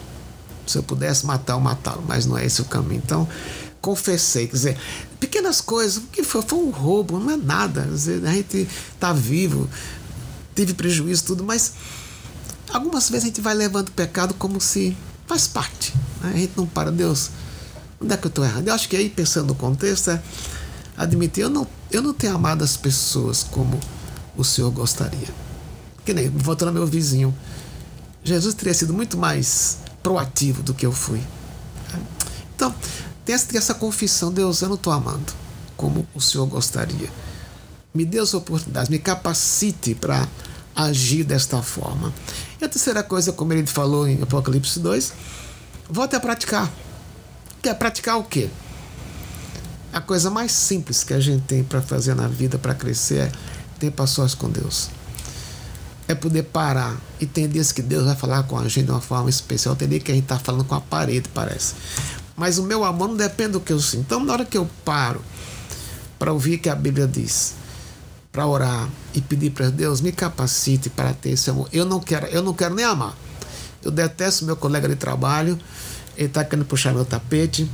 Se 0.65 0.79
eu 0.79 0.81
pudesse 0.81 1.23
matar, 1.23 1.53
eu 1.53 1.59
matá-lo, 1.59 2.03
mas 2.07 2.25
não 2.25 2.35
é 2.35 2.47
esse 2.47 2.63
o 2.63 2.65
caminho. 2.65 3.03
Então, 3.05 3.29
confessei. 3.83 4.47
Quer 4.47 4.53
dizer, 4.53 4.77
pequenas 5.19 5.59
coisas, 5.59 5.97
o 5.97 6.01
que 6.07 6.23
foi? 6.23 6.41
Foi 6.41 6.57
um 6.57 6.69
roubo, 6.69 7.19
não 7.19 7.31
é 7.31 7.37
nada. 7.37 7.81
Quer 7.81 7.89
dizer, 7.89 8.25
a 8.25 8.31
gente 8.31 8.67
está 8.93 9.11
vivo, 9.11 9.69
teve 10.55 10.73
prejuízo, 10.73 11.25
tudo, 11.25 11.43
mas 11.43 11.73
algumas 12.71 13.09
vezes 13.09 13.25
a 13.25 13.27
gente 13.27 13.41
vai 13.41 13.53
levando 13.53 13.89
o 13.89 13.91
pecado 13.91 14.33
como 14.35 14.61
se 14.61 14.95
faz 15.27 15.47
parte. 15.49 15.93
Né? 16.21 16.31
A 16.33 16.37
gente 16.37 16.53
não 16.55 16.65
para, 16.65 16.91
Deus, 16.91 17.29
onde 18.01 18.13
é 18.13 18.17
que 18.17 18.25
eu 18.25 18.29
estou 18.29 18.45
errando? 18.45 18.69
Eu 18.69 18.73
acho 18.73 18.87
que 18.87 18.95
aí, 18.95 19.09
pensando 19.09 19.47
no 19.47 19.55
contexto, 19.55 20.11
é 20.11 20.23
admitir, 20.95 21.41
eu 21.41 21.49
não, 21.49 21.67
eu 21.91 22.01
não 22.01 22.13
tenho 22.13 22.33
amado 22.33 22.63
as 22.63 22.77
pessoas 22.77 23.43
como 23.43 23.77
o 24.37 24.45
Senhor 24.45 24.71
gostaria. 24.71 25.27
Que 26.05 26.13
nem, 26.13 26.29
voltando 26.29 26.69
ao 26.69 26.73
meu 26.73 26.87
vizinho, 26.87 27.35
Jesus 28.23 28.55
teria 28.55 28.73
sido 28.73 28.93
muito 28.93 29.17
mais 29.17 29.79
proativo 30.01 30.63
do 30.63 30.73
que 30.73 30.85
eu 30.85 30.93
fui. 30.93 31.21
Então, 32.55 32.73
tem 33.25 33.35
essa, 33.35 33.73
confissão, 33.73 34.31
Deus, 34.31 34.61
eu 34.61 34.69
não 34.69 34.75
estou 34.75 34.91
amando 34.91 35.33
como 35.77 36.07
o 36.13 36.21
Senhor 36.21 36.45
gostaria. 36.45 37.09
Me 37.93 38.05
dê 38.05 38.19
as 38.19 38.33
oportunidades, 38.33 38.89
me 38.89 38.99
capacite 38.99 39.95
para 39.95 40.27
agir 40.75 41.23
desta 41.23 41.61
forma. 41.61 42.13
E 42.59 42.65
a 42.65 42.69
terceira 42.69 43.03
coisa, 43.03 43.31
como 43.31 43.53
ele 43.53 43.65
falou 43.65 44.07
em 44.07 44.21
Apocalipse 44.21 44.79
2, 44.79 45.13
volte 45.89 46.15
a 46.15 46.19
praticar. 46.19 46.71
Quer 47.61 47.75
praticar 47.75 48.17
o 48.17 48.23
quê? 48.23 48.49
A 49.93 50.01
coisa 50.01 50.29
mais 50.29 50.51
simples 50.51 51.03
que 51.03 51.13
a 51.13 51.19
gente 51.19 51.43
tem 51.43 51.63
para 51.63 51.81
fazer 51.81 52.15
na 52.15 52.27
vida, 52.27 52.57
para 52.57 52.73
crescer, 52.73 53.19
é 53.19 53.31
tempo 53.79 54.01
a 54.01 54.07
sós 54.07 54.33
com 54.33 54.49
Deus. 54.49 54.89
É 56.07 56.15
poder 56.15 56.43
parar. 56.43 56.99
E 57.21 57.25
tem 57.25 57.47
dias 57.47 57.71
que 57.71 57.81
Deus 57.81 58.05
vai 58.05 58.15
falar 58.15 58.43
com 58.43 58.57
a 58.57 58.67
gente 58.67 58.85
de 58.85 58.91
uma 58.91 58.99
forma 58.99 59.29
especial. 59.29 59.75
Tem 59.75 59.87
dia 59.87 59.99
que 59.99 60.11
a 60.11 60.15
gente 60.15 60.25
está 60.25 60.39
falando 60.39 60.65
com 60.65 60.75
a 60.75 60.81
parede, 60.81 61.29
parece. 61.33 61.75
Mas 62.35 62.57
o 62.57 62.63
meu 62.63 62.83
amor 62.83 63.09
não 63.09 63.15
depende 63.15 63.53
do 63.53 63.59
que 63.59 63.71
eu 63.71 63.79
sinto. 63.79 64.01
Então, 64.01 64.23
na 64.23 64.33
hora 64.33 64.45
que 64.45 64.57
eu 64.57 64.67
paro 64.83 65.21
para 66.17 66.31
ouvir 66.31 66.55
o 66.55 66.59
que 66.59 66.69
a 66.69 66.75
Bíblia 66.75 67.07
diz, 67.07 67.55
para 68.31 68.47
orar 68.47 68.89
e 69.13 69.21
pedir 69.21 69.51
para 69.51 69.69
Deus 69.69 70.01
me 70.01 70.11
capacite 70.11 70.89
para 70.89 71.13
ter 71.13 71.31
esse 71.31 71.49
amor. 71.49 71.69
Eu 71.71 71.85
não 71.85 71.99
quero, 71.99 72.25
eu 72.27 72.41
não 72.41 72.53
quero 72.53 72.73
nem 72.73 72.83
amar. 72.83 73.15
Eu 73.83 73.91
detesto 73.91 74.45
meu 74.45 74.55
colega 74.55 74.87
de 74.87 74.95
trabalho. 74.95 75.59
Ele 76.17 76.27
está 76.27 76.43
querendo 76.43 76.65
puxar 76.65 76.93
meu 76.93 77.05
tapete. 77.05 77.69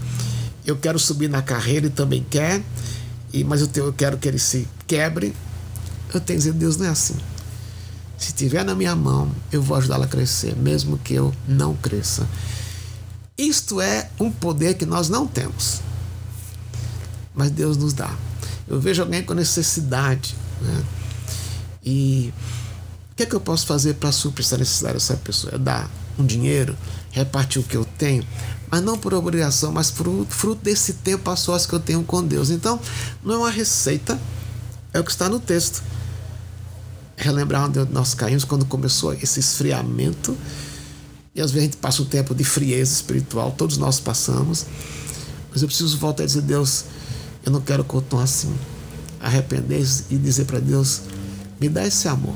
Eu 0.66 0.76
quero 0.76 1.00
subir 1.00 1.30
na 1.30 1.42
carreira 1.42 1.88
e 1.88 1.90
também 1.90 2.26
quer. 2.30 2.62
E 3.32 3.44
mas 3.44 3.62
eu, 3.62 3.68
tenho, 3.68 3.86
eu 3.86 3.94
quero 3.94 4.18
que 4.18 4.28
ele 4.28 4.40
se 4.40 4.68
quebre. 4.86 5.34
Eu 6.14 6.20
tenho 6.20 6.40
que 6.40 6.46
dizer 6.46 6.54
Deus 6.54 6.76
não 6.76 6.88
é 6.88 6.90
assim. 6.90 7.16
Se 8.18 8.34
tiver 8.34 8.66
na 8.66 8.76
minha 8.76 8.96
mão, 8.96 9.32
eu 9.52 9.62
vou 9.62 9.78
ajudá-la 9.78 10.06
a 10.06 10.08
crescer, 10.08 10.56
mesmo 10.58 10.98
que 10.98 11.14
eu 11.14 11.34
não 11.48 11.74
cresça. 11.76 12.28
Isto 13.40 13.80
é 13.80 14.10
um 14.20 14.30
poder 14.30 14.74
que 14.74 14.86
nós 14.86 15.08
não 15.08 15.26
temos, 15.26 15.80
mas 17.34 17.50
Deus 17.50 17.78
nos 17.78 17.94
dá. 17.94 18.14
Eu 18.68 18.82
vejo 18.82 19.02
alguém 19.02 19.24
com 19.24 19.34
necessidade, 19.34 20.36
né? 20.62 20.84
E 21.82 22.34
o 23.14 23.16
que 23.16 23.24
é 23.24 23.26
que 23.26 23.34
eu 23.34 23.40
posso 23.40 23.66
fazer 23.66 23.94
para 23.94 24.12
suprir 24.12 24.46
essa 24.46 24.58
necessidade 24.58 24.96
dessa 24.96 25.16
pessoa? 25.16 25.56
É 25.56 25.58
dar 25.58 25.90
um 26.18 26.26
dinheiro, 26.26 26.78
repartir 27.12 27.62
o 27.62 27.64
que 27.64 27.78
eu 27.78 27.86
tenho, 27.98 28.28
mas 28.70 28.82
não 28.82 28.98
por 28.98 29.14
obrigação, 29.14 29.72
mas 29.72 29.90
por 29.90 30.26
fruto 30.28 30.62
desse 30.62 30.96
tempo 30.96 31.32
a 31.32 31.38
sós 31.38 31.66
que 31.66 31.72
eu 31.72 31.80
tenho 31.80 32.04
com 32.04 32.22
Deus. 32.22 32.50
Então, 32.50 32.78
não 33.24 33.36
é 33.36 33.38
uma 33.38 33.50
receita, 33.50 34.20
é 34.94 35.00
o 35.00 35.04
que 35.04 35.12
está 35.12 35.30
no 35.30 35.40
texto. 35.40 35.82
Relembrar 37.16 37.68
onde 37.68 37.80
nós 37.86 38.14
caímos 38.14 38.44
quando 38.44 38.66
começou 38.66 39.14
esse 39.14 39.40
esfriamento. 39.40 40.38
E 41.40 41.42
às 41.42 41.52
vezes 41.52 41.70
a 41.70 41.72
gente 41.72 41.78
passa 41.78 42.02
um 42.02 42.06
tempo 42.06 42.36
de 42.36 42.44
frieza 42.44 42.92
espiritual, 42.92 43.54
todos 43.58 43.78
nós 43.78 43.98
passamos. 43.98 44.66
Mas 45.50 45.62
eu 45.62 45.70
preciso 45.70 45.98
voltar 45.98 46.24
a 46.24 46.26
dizer, 46.26 46.42
Deus, 46.42 46.84
eu 47.46 47.52
não 47.54 47.62
quero 47.62 47.82
continuar 47.86 48.24
assim 48.24 48.54
arrepender 49.22 49.82
e 50.10 50.18
dizer 50.18 50.44
para 50.44 50.60
Deus: 50.60 51.04
me 51.58 51.70
dá 51.70 51.88
esse 51.88 52.10
amor. 52.10 52.36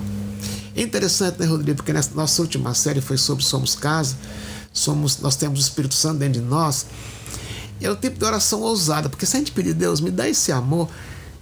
É 0.73 0.81
interessante, 0.81 1.37
né, 1.37 1.45
Rodrigo? 1.45 1.75
Porque 1.75 1.91
nessa 1.91 2.11
nossa 2.15 2.41
última 2.41 2.73
série 2.73 3.01
foi 3.01 3.17
sobre 3.17 3.43
Somos 3.43 3.75
Casa, 3.75 4.15
somos, 4.71 5.19
nós 5.19 5.35
temos 5.35 5.59
o 5.59 5.61
Espírito 5.61 5.95
Santo 5.95 6.19
dentro 6.19 6.41
de 6.41 6.47
nós. 6.47 6.85
É 7.81 7.91
o 7.91 7.97
tipo 7.97 8.17
de 8.17 8.23
oração 8.23 8.61
ousada, 8.61 9.09
porque 9.09 9.25
se 9.25 9.35
a 9.35 9.39
gente 9.39 9.51
pedir, 9.51 9.73
Deus, 9.73 9.99
me 9.99 10.11
dá 10.11 10.29
esse 10.29 10.49
amor, 10.49 10.87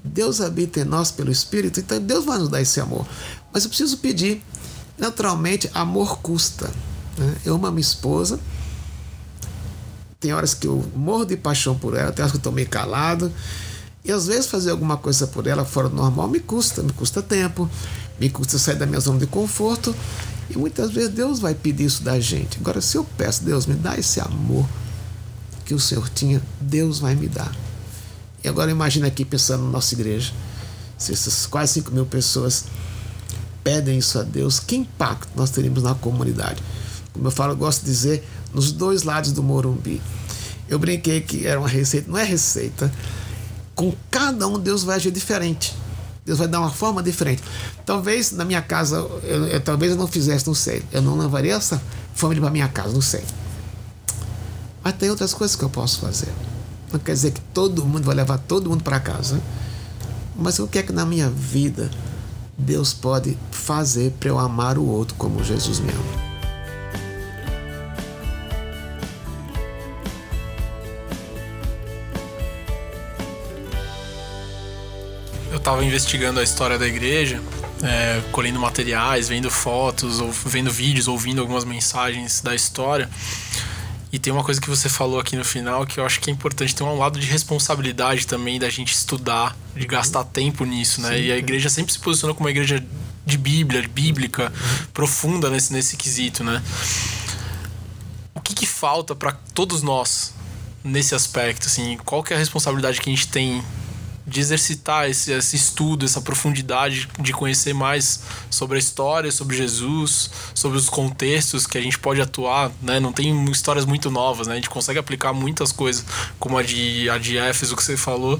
Deus 0.04 0.42
habita 0.42 0.80
em 0.80 0.84
nós 0.84 1.12
pelo 1.12 1.32
Espírito, 1.32 1.80
então 1.80 2.02
Deus 2.02 2.26
vai 2.26 2.40
nos 2.40 2.50
dar 2.50 2.60
esse 2.60 2.80
amor. 2.80 3.06
Mas 3.54 3.66
eu 3.66 3.70
preciso 3.70 4.00
pedir. 4.00 4.42
Naturalmente, 4.98 5.70
amor 5.76 6.18
custa. 6.22 6.72
Né? 7.22 7.36
Eu 7.46 7.56
amo 7.56 7.68
a 7.68 7.72
minha 7.72 7.82
esposa, 7.82 8.40
tem 10.20 10.34
horas 10.34 10.54
que 10.54 10.68
eu 10.68 10.86
morro 10.96 11.26
de 11.26 11.38
paixão 11.38 11.78
por 11.78 11.96
ela, 11.96 12.12
tem 12.12 12.24
horas 12.24 12.32
que 12.32 12.38
eu 12.38 12.40
estou 12.40 12.52
meio 12.52 12.70
calado. 12.70 13.32
E 14.04 14.12
às 14.12 14.28
vezes 14.28 14.48
fazer 14.48 14.72
alguma 14.72 14.98
coisa 14.98 15.28
por 15.28 15.46
ela 15.48 15.64
fora 15.64 15.90
do 15.90 15.96
normal 15.96 16.28
me 16.28 16.40
custa, 16.40 16.82
me 16.82 16.92
custa 16.92 17.22
tempo, 17.22 17.70
me 18.20 18.30
custa 18.30 18.58
sair 18.58 18.76
da 18.76 18.86
minha 18.86 19.00
zona 19.00 19.20
de 19.20 19.28
conforto. 19.28 19.96
E 20.50 20.58
muitas 20.58 20.92
vezes 20.92 21.10
Deus 21.10 21.40
vai 21.40 21.54
pedir 21.54 21.86
isso 21.86 22.04
da 22.04 22.20
gente. 22.20 22.58
Agora, 22.60 22.82
se 22.82 22.98
eu 22.98 23.04
peço, 23.04 23.44
Deus, 23.44 23.66
me 23.66 23.76
dá 23.76 23.98
esse 23.98 24.20
amor 24.20 24.68
que 25.66 25.74
o 25.74 25.80
Senhor 25.80 26.10
tinha, 26.10 26.42
Deus 26.60 27.00
vai 27.00 27.16
me 27.16 27.28
dar. 27.28 27.56
E 28.44 28.48
agora 28.48 28.70
imagina 28.70 29.08
aqui 29.08 29.24
pensando 29.24 29.64
na 29.64 29.70
nossa 29.70 29.94
igreja, 29.94 30.34
se 30.98 31.14
essas 31.14 31.46
quase 31.46 31.74
5 31.74 31.92
mil 31.92 32.06
pessoas 32.06 32.66
pedem 33.64 33.98
isso 33.98 34.20
a 34.20 34.24
Deus, 34.24 34.60
que 34.60 34.76
impacto 34.76 35.30
nós 35.36 35.52
teríamos 35.52 35.84
na 35.84 35.96
comunidade? 35.96 36.62
Como 37.14 37.28
eu 37.28 37.32
falo, 37.32 37.54
eu 37.54 37.58
gosto 37.58 37.82
de 37.82 37.92
dizer, 37.92 38.28
nos 38.54 38.72
dois 38.72 39.04
lados 39.04 39.32
do 39.32 39.44
Morumbi. 39.44 40.02
Eu 40.68 40.80
brinquei 40.80 41.22
que 41.22 41.46
era 41.46 41.60
uma 41.60 41.68
receita, 41.68 42.10
não 42.10 42.18
é 42.18 42.24
receita, 42.24 42.92
com 43.76 43.94
cada 44.10 44.48
um 44.48 44.58
Deus 44.58 44.84
vai 44.84 44.96
agir 44.96 45.12
diferente. 45.12 45.76
Deus 46.26 46.38
vai 46.38 46.48
dar 46.48 46.60
uma 46.60 46.70
forma 46.70 47.02
diferente. 47.02 47.42
Talvez 47.86 48.32
na 48.32 48.46
minha 48.46 48.62
casa, 48.62 48.98
eu, 49.24 49.48
eu, 49.48 49.60
talvez 49.60 49.92
eu 49.92 49.98
não 49.98 50.08
fizesse, 50.08 50.46
não 50.46 50.54
sei. 50.54 50.84
Eu 50.92 51.02
não 51.02 51.18
levaria 51.18 51.56
essa 51.56 51.82
família 52.14 52.42
para 52.42 52.52
minha 52.52 52.68
casa, 52.68 52.94
não 52.94 53.02
sei. 53.02 53.24
Mas 54.84 54.94
tem 54.94 55.10
outras 55.10 55.34
coisas 55.34 55.56
que 55.56 55.64
eu 55.64 55.70
posso 55.70 56.00
fazer. 56.00 56.30
Não 56.92 57.00
quer 57.00 57.14
dizer 57.14 57.32
que 57.32 57.42
todo 57.54 57.86
mundo 57.86 58.04
vai 58.06 58.16
levar 58.16 58.38
todo 58.38 58.70
mundo 58.70 58.84
para 58.84 59.00
casa. 59.00 59.42
Mas 60.36 60.60
o 60.60 60.68
que 60.68 60.80
é 60.80 60.84
que 60.84 60.92
na 60.92 61.06
minha 61.06 61.30
vida 61.30 61.90
Deus 62.58 62.94
pode 62.94 63.38
fazer 63.52 64.12
para 64.20 64.30
eu 64.30 64.38
amar 64.38 64.78
o 64.78 64.86
outro 64.86 65.16
como 65.16 65.44
Jesus 65.44 65.80
me 65.80 65.92
ama? 65.92 66.31
Estava 75.72 75.86
investigando 75.86 76.40
a 76.42 76.44
história 76.44 76.78
da 76.78 76.86
igreja, 76.86 77.42
é, 77.82 78.22
colhendo 78.34 78.60
materiais, 78.60 79.30
vendo 79.30 79.50
fotos, 79.50 80.20
ou 80.20 80.30
vendo 80.30 80.70
vídeos, 80.70 81.08
ouvindo 81.08 81.40
algumas 81.40 81.64
mensagens 81.64 82.42
da 82.42 82.54
história. 82.54 83.10
E 84.12 84.20
tem 84.20 84.34
uma 84.34 84.44
coisa 84.44 84.60
que 84.60 84.70
você 84.70 84.90
falou 84.90 85.18
aqui 85.18 85.38
no 85.38 85.46
final 85.46 85.86
que 85.86 85.98
eu 85.98 86.06
acho 86.06 86.20
que 86.20 86.30
é 86.30 86.34
importante. 86.34 86.76
Tem 86.76 86.86
um 86.86 86.98
lado 86.98 87.18
de 87.18 87.26
responsabilidade 87.26 88.28
também 88.28 88.60
da 88.60 88.70
gente 88.70 88.92
estudar, 88.92 89.56
de 89.74 89.88
gastar 89.88 90.26
tempo 90.26 90.66
nisso, 90.66 91.00
né? 91.00 91.16
Sim, 91.16 91.24
e 91.24 91.32
a 91.32 91.38
igreja 91.38 91.70
sempre 91.70 91.94
se 91.94 92.00
posicionou 92.00 92.36
como 92.36 92.48
uma 92.48 92.52
igreja 92.52 92.84
de 93.26 93.38
Bíblia, 93.38 93.88
bíblica, 93.88 94.52
profunda 94.94 95.50
nesse, 95.50 95.72
nesse 95.72 95.96
quesito, 95.96 96.44
né? 96.44 96.62
O 98.36 98.42
que, 98.42 98.54
que 98.54 98.66
falta 98.66 99.16
para 99.16 99.32
todos 99.54 99.82
nós 99.82 100.34
nesse 100.84 101.16
aspecto, 101.16 101.68
assim? 101.68 101.98
Qual 102.04 102.22
que 102.22 102.34
é 102.34 102.36
a 102.36 102.40
responsabilidade 102.40 103.00
que 103.00 103.10
a 103.10 103.14
gente 103.14 103.30
tem 103.30 103.64
de 104.26 104.40
exercitar 104.40 105.10
esse, 105.10 105.32
esse 105.32 105.56
estudo, 105.56 106.06
essa 106.06 106.22
profundidade 106.22 107.10
de 107.20 107.34
conhecer 107.34 107.74
mais 107.74 108.22
sobre 108.50 108.78
a 108.78 108.80
história, 108.80 109.32
sobre 109.32 109.58
Jesus, 109.58 110.30
sobre 110.54 110.78
os 110.78 110.90
contextos 110.90 111.66
que 111.66 111.78
a 111.78 111.82
gente 111.82 111.98
pode 111.98 112.22
atuar, 112.22 112.72
né? 112.82 113.00
Não 113.00 113.12
tem 113.12 113.46
histórias 113.52 113.86
muito 113.86 114.12
novas, 114.12 114.48
né? 114.48 114.54
A 114.54 114.56
gente 114.56 114.70
consegue 114.70 115.00
aplicar 115.00 115.34
muitas 115.34 115.72
coisas, 115.72 116.06
como 116.40 116.58
a 116.58 116.64
de, 116.64 117.10
a 117.10 117.18
de 117.18 117.38
Éfeso 117.38 117.76
que 117.76 117.84
você 117.84 117.98
falou. 117.98 118.40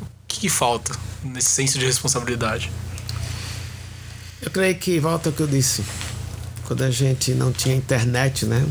O 0.00 0.06
que, 0.28 0.40
que 0.40 0.48
falta 0.48 0.94
nesse 1.22 1.50
senso 1.50 1.78
de 1.78 1.86
responsabilidade? 1.86 2.70
Eu 4.42 4.50
creio 4.50 4.76
que 4.76 5.00
volta 5.00 5.30
ao 5.30 5.32
que 5.32 5.40
eu 5.40 5.46
disse. 5.46 5.82
Quando 6.66 6.82
a 6.82 6.90
gente 6.90 7.32
não 7.32 7.52
tinha 7.52 7.74
internet, 7.74 8.44
né? 8.44 8.66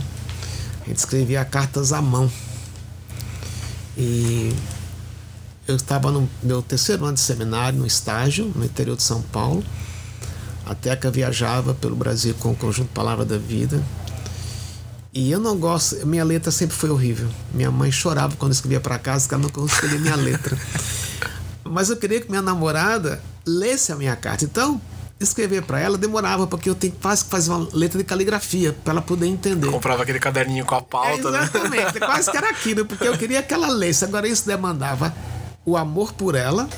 A 0.81 0.89
gente 0.89 0.97
escrevia 0.97 1.43
cartas 1.43 1.91
à 1.91 2.01
mão. 2.01 2.31
E 3.97 4.53
eu 5.73 5.77
estava 5.77 6.11
no 6.11 6.29
meu 6.41 6.61
terceiro 6.61 7.03
ano 7.03 7.15
de 7.15 7.19
seminário, 7.19 7.79
no 7.79 7.85
estágio, 7.85 8.51
no 8.55 8.63
interior 8.63 8.95
de 8.95 9.03
São 9.03 9.21
Paulo. 9.21 9.63
A 10.65 10.73
Teca 10.73 11.11
viajava 11.11 11.73
pelo 11.73 11.95
Brasil 11.95 12.33
com 12.39 12.51
o 12.51 12.55
conjunto 12.55 12.89
Palavra 12.93 13.25
da 13.25 13.37
Vida. 13.37 13.83
E 15.11 15.31
eu 15.31 15.39
não 15.39 15.57
gosto, 15.57 16.05
minha 16.07 16.23
letra 16.23 16.51
sempre 16.51 16.75
foi 16.75 16.89
horrível. 16.89 17.27
Minha 17.53 17.69
mãe 17.69 17.91
chorava 17.91 18.35
quando 18.37 18.51
eu 18.51 18.55
escrevia 18.55 18.79
para 18.79 18.97
casa 18.97 19.27
que 19.27 19.33
ela 19.33 19.43
não 19.43 19.49
conseguia 19.49 19.99
minha 19.99 20.15
letra. 20.15 20.57
Mas 21.63 21.89
eu 21.89 21.97
queria 21.97 22.21
que 22.21 22.29
minha 22.29 22.41
namorada 22.41 23.21
lesse 23.45 23.91
a 23.91 23.95
minha 23.95 24.15
carta. 24.15 24.45
Então, 24.45 24.79
escrever 25.19 25.63
para 25.63 25.79
ela 25.79 25.97
demorava, 25.97 26.47
porque 26.47 26.69
eu 26.69 26.75
tenho 26.75 26.93
quase 27.01 27.25
que 27.25 27.29
fazer 27.29 27.51
uma 27.51 27.67
letra 27.73 27.97
de 27.97 28.03
caligrafia 28.03 28.73
para 28.83 28.93
ela 28.93 29.01
poder 29.01 29.27
entender. 29.27 29.67
Comprava 29.67 30.03
aquele 30.03 30.19
caderninho 30.19 30.65
com 30.65 30.75
a 30.75 30.81
pauta, 30.81 31.27
é, 31.29 31.43
exatamente, 31.43 31.99
né? 31.99 32.05
quase 32.05 32.31
que 32.31 32.37
era 32.37 32.49
aquilo, 32.49 32.85
porque 32.85 33.07
eu 33.07 33.17
queria 33.17 33.41
que 33.41 33.53
ela 33.53 33.67
lesse. 33.67 34.03
Agora, 34.03 34.27
isso 34.27 34.45
demandava 34.45 35.13
o 35.65 35.77
amor 35.77 36.13
por 36.13 36.35
ela, 36.35 36.69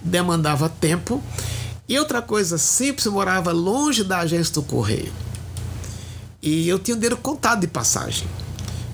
demandava 0.00 0.68
tempo. 0.68 1.22
E 1.88 1.98
outra 1.98 2.22
coisa 2.22 2.58
simples, 2.58 3.06
eu 3.06 3.12
morava 3.12 3.52
longe 3.52 4.02
da 4.04 4.18
agência 4.18 4.54
do 4.54 4.62
correio. 4.62 5.12
E 6.40 6.68
eu 6.68 6.78
tinha 6.78 6.96
o 6.96 7.00
dedo 7.00 7.16
contado 7.16 7.60
de 7.60 7.66
passagem. 7.66 8.26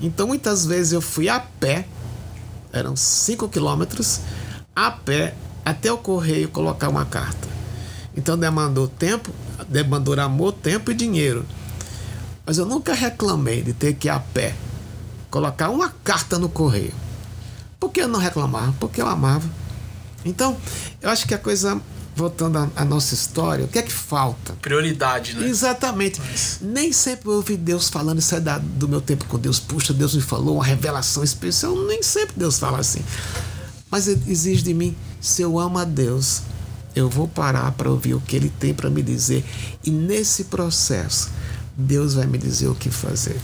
Então 0.01 0.27
muitas 0.27 0.67
vezes 0.67 0.93
eu 0.93 1.01
fui 1.01 1.29
a 1.29 1.41
pé, 1.41 1.87
eram 2.73 2.95
5 2.95 3.49
quilômetros, 3.49 4.21
a 4.75 4.91
pé 4.91 5.35
até 5.65 5.91
o 5.91 5.99
correio 5.99 6.49
colocar 6.49 6.89
uma 6.89 7.05
carta. 7.05 7.49
Então 8.17 8.37
demandou 8.37 8.89
tempo, 8.89 9.31
demandou 9.69 10.19
amor, 10.21 10.53
tempo 10.53 10.91
e 10.91 10.95
dinheiro. 10.95 11.45
Mas 12.45 12.59
eu 12.59 12.67
nunca 12.67 12.95
reclamei 12.95 13.63
de 13.63 13.73
ter 13.73 13.95
que 13.95 14.09
ir 14.09 14.11
a 14.11 14.19
pé 14.19 14.55
colocar 15.31 15.71
uma 15.71 15.91
carta 16.03 16.39
no 16.39 16.49
correio. 16.49 16.95
Por 17.79 17.91
que 17.91 18.01
eu 18.01 18.09
não 18.09 18.19
reclamava? 18.19 18.75
Porque 18.81 19.01
eu 19.01 19.07
amava. 19.07 19.49
Então, 20.25 20.57
eu 21.01 21.11
acho 21.11 21.27
que 21.27 21.35
a 21.35 21.39
coisa 21.39 21.81
voltando 22.19 22.59
à 22.75 22.85
nossa 22.85 23.15
história, 23.15 23.65
o 23.65 23.69
que 23.69 23.79
é 23.79 23.83
que 23.83 23.93
falta? 23.93 24.53
Prioridade, 24.61 25.35
né? 25.35 25.47
Exatamente. 25.47 26.21
Mas... 26.21 26.59
Nem 26.61 26.93
sempre 26.93 27.29
eu 27.29 27.35
ouvi 27.35 27.57
Deus 27.57 27.89
falando, 27.89 28.19
isso 28.19 28.35
é 28.35 28.41
da, 28.41 28.59
do 28.59 28.89
meu 28.89 29.01
tempo 29.01 29.25
com 29.27 29.39
Deus. 29.39 29.61
Puxa, 29.61 29.95
Deus 29.95 30.17
me 30.17 30.21
falou 30.21 30.57
uma 30.57 30.65
revelação 30.65 31.23
especial. 31.23 31.77
Nem 31.87 32.03
sempre 32.03 32.35
Deus 32.37 32.59
fala 32.59 32.81
assim. 32.81 33.05
Mas 33.89 34.09
exige 34.09 34.63
de 34.63 34.75
mim, 34.75 34.97
se 35.21 35.43
eu 35.43 35.61
amo 35.61 35.79
a 35.79 35.85
Deus, 35.85 36.43
eu 36.95 37.09
vou 37.09 37.29
parar 37.29 37.71
para 37.73 37.89
ouvir 37.89 38.15
o 38.15 38.21
que 38.21 38.35
Ele 38.35 38.53
tem 38.59 38.75
para 38.75 38.91
me 38.91 39.01
dizer. 39.01 39.45
E 39.85 39.91
nesse 39.91 40.45
processo, 40.45 41.31
Deus 41.77 42.15
vai 42.15 42.27
me 42.27 42.37
dizer 42.37 42.67
o 42.67 42.75
que 42.75 42.91
fazer 42.91 43.41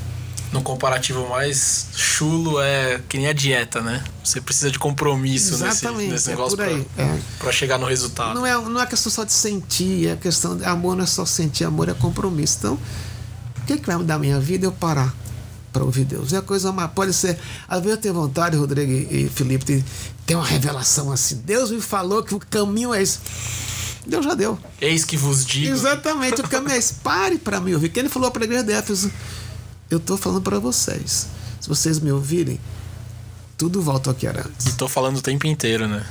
no 0.53 0.63
comparativo 0.63 1.29
mais 1.29 1.89
chulo 1.97 2.61
é 2.61 3.01
que 3.09 3.19
nem 3.19 3.27
a 3.27 3.33
dieta, 3.33 3.81
né? 3.81 4.05
Você 4.23 4.41
precisa 4.41 4.71
de 4.71 4.79
compromisso 4.79 5.55
Exatamente, 5.55 6.13
nesse, 6.13 6.13
nesse 6.13 6.29
é 6.29 6.33
negócio 6.33 6.57
para 6.57 7.49
é. 7.49 7.53
chegar 7.53 7.79
no 7.79 7.87
resultado. 7.87 8.35
Não 8.35 8.47
é, 8.47 8.55
não 8.55 8.81
é 8.81 8.87
questão 8.87 9.11
só 9.11 9.25
de 9.25 9.33
sentir, 9.33 10.09
é 10.09 10.17
questão 10.17 10.57
de 10.57 10.65
amor 10.65 10.97
não 10.97 11.05
é 11.05 11.07
só 11.07 11.27
sentir, 11.27 11.65
amor 11.65 11.89
é 11.89 11.95
compromisso. 11.95 12.59
Então, 12.59 12.79
o 13.59 13.67
que, 13.67 13.79
que 13.79 13.87
vai 13.87 13.97
mudar 13.97 14.15
a 14.15 14.19
minha 14.19 14.39
vida? 14.39 14.67
Eu 14.67 14.73
parar 14.73 15.13
para 15.73 15.83
ouvir 15.83 16.05
Deus. 16.05 16.33
É 16.33 16.37
a 16.37 16.43
coisa 16.43 16.71
mais. 16.71 16.91
Pode 16.93 17.13
ser. 17.13 17.37
Às 17.69 17.81
vezes 17.81 17.97
eu 17.97 18.03
tenho 18.03 18.15
vontade, 18.15 18.57
Rodrigo 18.57 18.93
e 18.93 19.29
Felipe, 19.29 19.65
de 19.65 19.85
ter 20.25 20.37
uma 20.37 20.47
revelação 20.47 21.11
assim. 21.11 21.43
Deus 21.45 21.73
me 21.73 21.81
falou 21.81 22.23
que 22.23 22.35
o 22.35 22.39
caminho 22.39 22.95
é 22.95 23.03
esse. 23.03 23.19
Deus 24.07 24.25
já 24.25 24.35
deu. 24.35 24.59
Eis 24.81 25.05
que 25.05 25.17
vos 25.17 25.45
digo. 25.45 25.73
Exatamente, 25.73 26.41
o 26.41 26.49
caminho 26.49 26.75
é 26.75 26.79
esse. 26.79 26.95
Pare 26.95 27.39
para 27.39 27.61
me 27.61 27.75
ouvir. 27.75 27.89
Quem 27.89 28.03
ele 28.03 28.09
falou 28.09 28.31
para 28.31 28.45
a 28.45 28.47
igreja 28.47 28.63
de 28.63 28.73
Éfeso 28.73 29.11
eu 29.95 29.99
estou 29.99 30.17
falando 30.17 30.43
para 30.43 30.59
vocês. 30.59 31.29
Se 31.61 31.69
vocês 31.69 31.99
me 31.99 32.13
ouvirem, 32.13 32.61
tudo 33.57 33.81
volta 33.81 34.11
ao 34.11 34.15
que 34.15 34.27
era 34.27 34.41
antes. 34.41 34.67
E 34.67 34.71
estou 34.71 34.89
falando 34.89 35.19
o 35.19 35.23
tempo 35.23 35.47
inteiro, 35.47 35.89
né? 35.89 36.05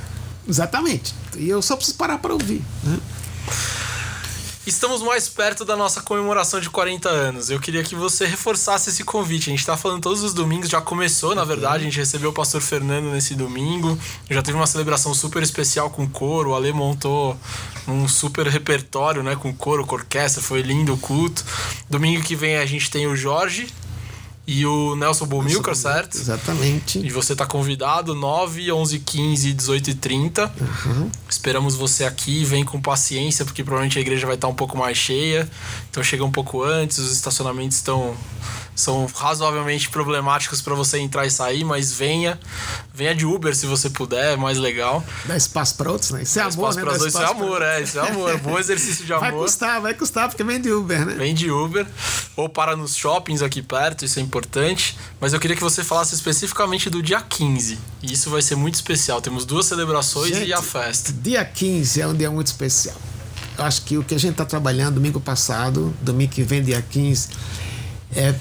Exatamente. 0.48 1.14
E 1.36 1.48
eu 1.48 1.62
só 1.62 1.76
preciso 1.76 1.96
parar 1.96 2.18
para 2.18 2.32
ouvir. 2.32 2.62
Né? 2.82 2.98
Estamos 4.66 5.02
mais 5.02 5.28
perto 5.28 5.62
da 5.62 5.76
nossa 5.76 6.00
comemoração 6.00 6.58
de 6.58 6.70
40 6.70 7.06
anos. 7.06 7.50
Eu 7.50 7.60
queria 7.60 7.84
que 7.84 7.94
você 7.94 8.24
reforçasse 8.24 8.88
esse 8.88 9.04
convite. 9.04 9.50
A 9.50 9.52
gente 9.52 9.60
está 9.60 9.76
falando 9.76 10.00
todos 10.00 10.22
os 10.22 10.32
domingos, 10.32 10.70
já 10.70 10.80
começou, 10.80 11.34
na 11.34 11.44
verdade. 11.44 11.82
A 11.82 11.84
gente 11.84 11.98
recebeu 11.98 12.30
o 12.30 12.32
pastor 12.32 12.62
Fernando 12.62 13.10
nesse 13.10 13.34
domingo. 13.34 13.98
Já 14.30 14.40
teve 14.40 14.56
uma 14.56 14.66
celebração 14.66 15.12
super 15.12 15.42
especial 15.42 15.90
com 15.90 16.08
coro. 16.08 16.50
O 16.50 16.54
Ale 16.54 16.72
montou 16.72 17.36
um 17.86 18.08
super 18.08 18.46
repertório, 18.46 19.22
né? 19.22 19.36
Com 19.36 19.52
coro, 19.52 19.84
com 19.84 19.96
orquestra. 19.96 20.42
Foi 20.42 20.62
lindo 20.62 20.94
o 20.94 20.98
culto. 20.98 21.44
Domingo 21.90 22.22
que 22.22 22.34
vem 22.34 22.56
a 22.56 22.64
gente 22.64 22.90
tem 22.90 23.06
o 23.06 23.14
Jorge, 23.14 23.68
e 24.46 24.66
o 24.66 24.94
Nelson 24.94 25.26
Bumilcar, 25.26 25.74
certo? 25.74 26.16
Exatamente. 26.18 26.98
E 26.98 27.08
você 27.08 27.32
está 27.32 27.46
convidado 27.46 28.14
9, 28.14 28.70
11, 28.70 28.98
15, 28.98 29.52
18 29.54 29.90
e 29.90 29.94
30. 29.94 30.52
Uhum. 30.60 31.10
Esperamos 31.28 31.74
você 31.74 32.04
aqui. 32.04 32.44
Vem 32.44 32.62
com 32.62 32.80
paciência, 32.80 33.44
porque 33.44 33.64
provavelmente 33.64 33.98
a 33.98 34.02
igreja 34.02 34.26
vai 34.26 34.34
estar 34.34 34.48
um 34.48 34.54
pouco 34.54 34.76
mais 34.76 34.98
cheia. 34.98 35.48
Então 35.90 36.02
chega 36.02 36.22
um 36.24 36.30
pouco 36.30 36.62
antes, 36.62 36.98
os 36.98 37.12
estacionamentos 37.12 37.78
estão 37.78 38.14
são 38.74 39.06
razoavelmente 39.06 39.88
problemáticos 39.88 40.60
para 40.60 40.74
você 40.74 40.98
entrar 40.98 41.26
e 41.26 41.30
sair, 41.30 41.64
mas 41.64 41.92
venha. 41.92 42.38
Venha 42.92 43.14
de 43.14 43.24
Uber 43.24 43.54
se 43.54 43.66
você 43.66 43.90
puder, 43.90 44.34
é 44.34 44.36
mais 44.36 44.58
legal. 44.58 45.04
Dá 45.24 45.36
espaço 45.36 45.76
para 45.76 45.90
outros, 45.90 46.10
né? 46.10 46.22
Isso 46.22 46.38
é 46.38 46.42
Dá 46.42 46.48
amor, 46.48 46.74
né? 46.74 46.82
Dá 46.82 46.90
outros, 46.90 47.06
isso 47.06 47.22
é 47.22 47.26
amor, 47.26 47.62
é. 47.62 47.82
Isso 47.82 47.98
é 47.98 48.08
amor. 48.08 48.38
Bom 48.38 48.58
exercício 48.58 49.04
de 49.04 49.12
amor. 49.12 49.30
Vai 49.30 49.32
custar, 49.32 49.80
vai 49.80 49.94
custar, 49.94 50.28
porque 50.28 50.42
vem 50.42 50.60
de 50.60 50.70
Uber, 50.70 51.04
né? 51.06 51.14
Vem 51.14 51.34
de 51.34 51.50
Uber. 51.50 51.86
Ou 52.36 52.48
para 52.48 52.76
nos 52.76 52.96
shoppings 52.96 53.42
aqui 53.42 53.62
perto, 53.62 54.04
isso 54.04 54.18
é 54.18 54.22
importante. 54.22 54.96
Mas 55.20 55.32
eu 55.32 55.40
queria 55.40 55.56
que 55.56 55.62
você 55.62 55.82
falasse 55.84 56.14
especificamente 56.14 56.90
do 56.90 57.02
dia 57.02 57.20
15. 57.20 57.78
E 58.02 58.12
isso 58.12 58.30
vai 58.30 58.42
ser 58.42 58.56
muito 58.56 58.74
especial. 58.74 59.20
Temos 59.20 59.44
duas 59.44 59.66
celebrações 59.66 60.36
Gente, 60.36 60.48
e 60.48 60.52
a 60.52 60.62
festa. 60.62 61.12
Dia 61.12 61.44
15 61.44 62.00
é 62.00 62.06
um 62.06 62.14
dia 62.14 62.30
muito 62.30 62.48
especial. 62.48 62.96
Eu 63.56 63.64
acho 63.64 63.82
que 63.82 63.96
o 63.96 64.02
que 64.02 64.14
a 64.14 64.18
gente 64.18 64.32
está 64.32 64.44
trabalhando 64.44 64.94
domingo 64.94 65.20
passado, 65.20 65.94
domingo 66.00 66.32
que 66.32 66.42
vem, 66.42 66.62
dia 66.62 66.82
15, 66.82 67.28
é 68.14 68.34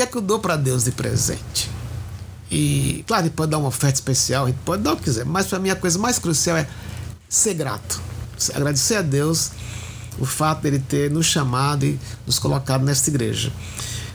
que 0.00 0.04
é 0.04 0.06
que 0.06 0.16
eu 0.16 0.22
dou 0.22 0.38
para 0.38 0.56
Deus 0.56 0.84
de 0.84 0.92
presente? 0.92 1.70
E, 2.50 3.04
claro, 3.06 3.24
ele 3.24 3.34
pode 3.34 3.50
dar 3.50 3.58
uma 3.58 3.68
oferta 3.68 3.96
especial, 3.96 4.48
ele 4.48 4.56
pode 4.64 4.82
dar 4.82 4.94
o 4.94 4.96
que 4.96 5.02
quiser, 5.02 5.26
mas 5.26 5.46
para 5.46 5.58
mim 5.58 5.68
a 5.68 5.76
coisa 5.76 5.98
mais 5.98 6.18
crucial 6.18 6.56
é 6.56 6.66
ser 7.28 7.52
grato. 7.52 8.00
Agradecer 8.54 8.96
a 8.96 9.02
Deus 9.02 9.50
o 10.18 10.24
fato 10.24 10.62
dele 10.62 10.78
ter 10.78 11.10
nos 11.10 11.26
chamado 11.26 11.84
e 11.84 12.00
nos 12.26 12.38
colocado 12.38 12.82
nesta 12.82 13.10
igreja. 13.10 13.52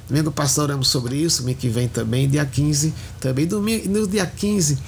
Domingo 0.08 0.32
passado 0.32 0.63
oramos 0.63 0.88
sobre 0.88 1.17
isso, 1.17 1.43
domingo 1.43 1.60
que 1.60 1.69
vem 1.69 1.88
também, 1.88 2.28
dia 2.28 2.45
15 2.45 2.91
também. 3.19 3.45
Domingo, 3.45 3.88
no 3.88 4.08
dia 4.08 4.26
15, 4.26 4.80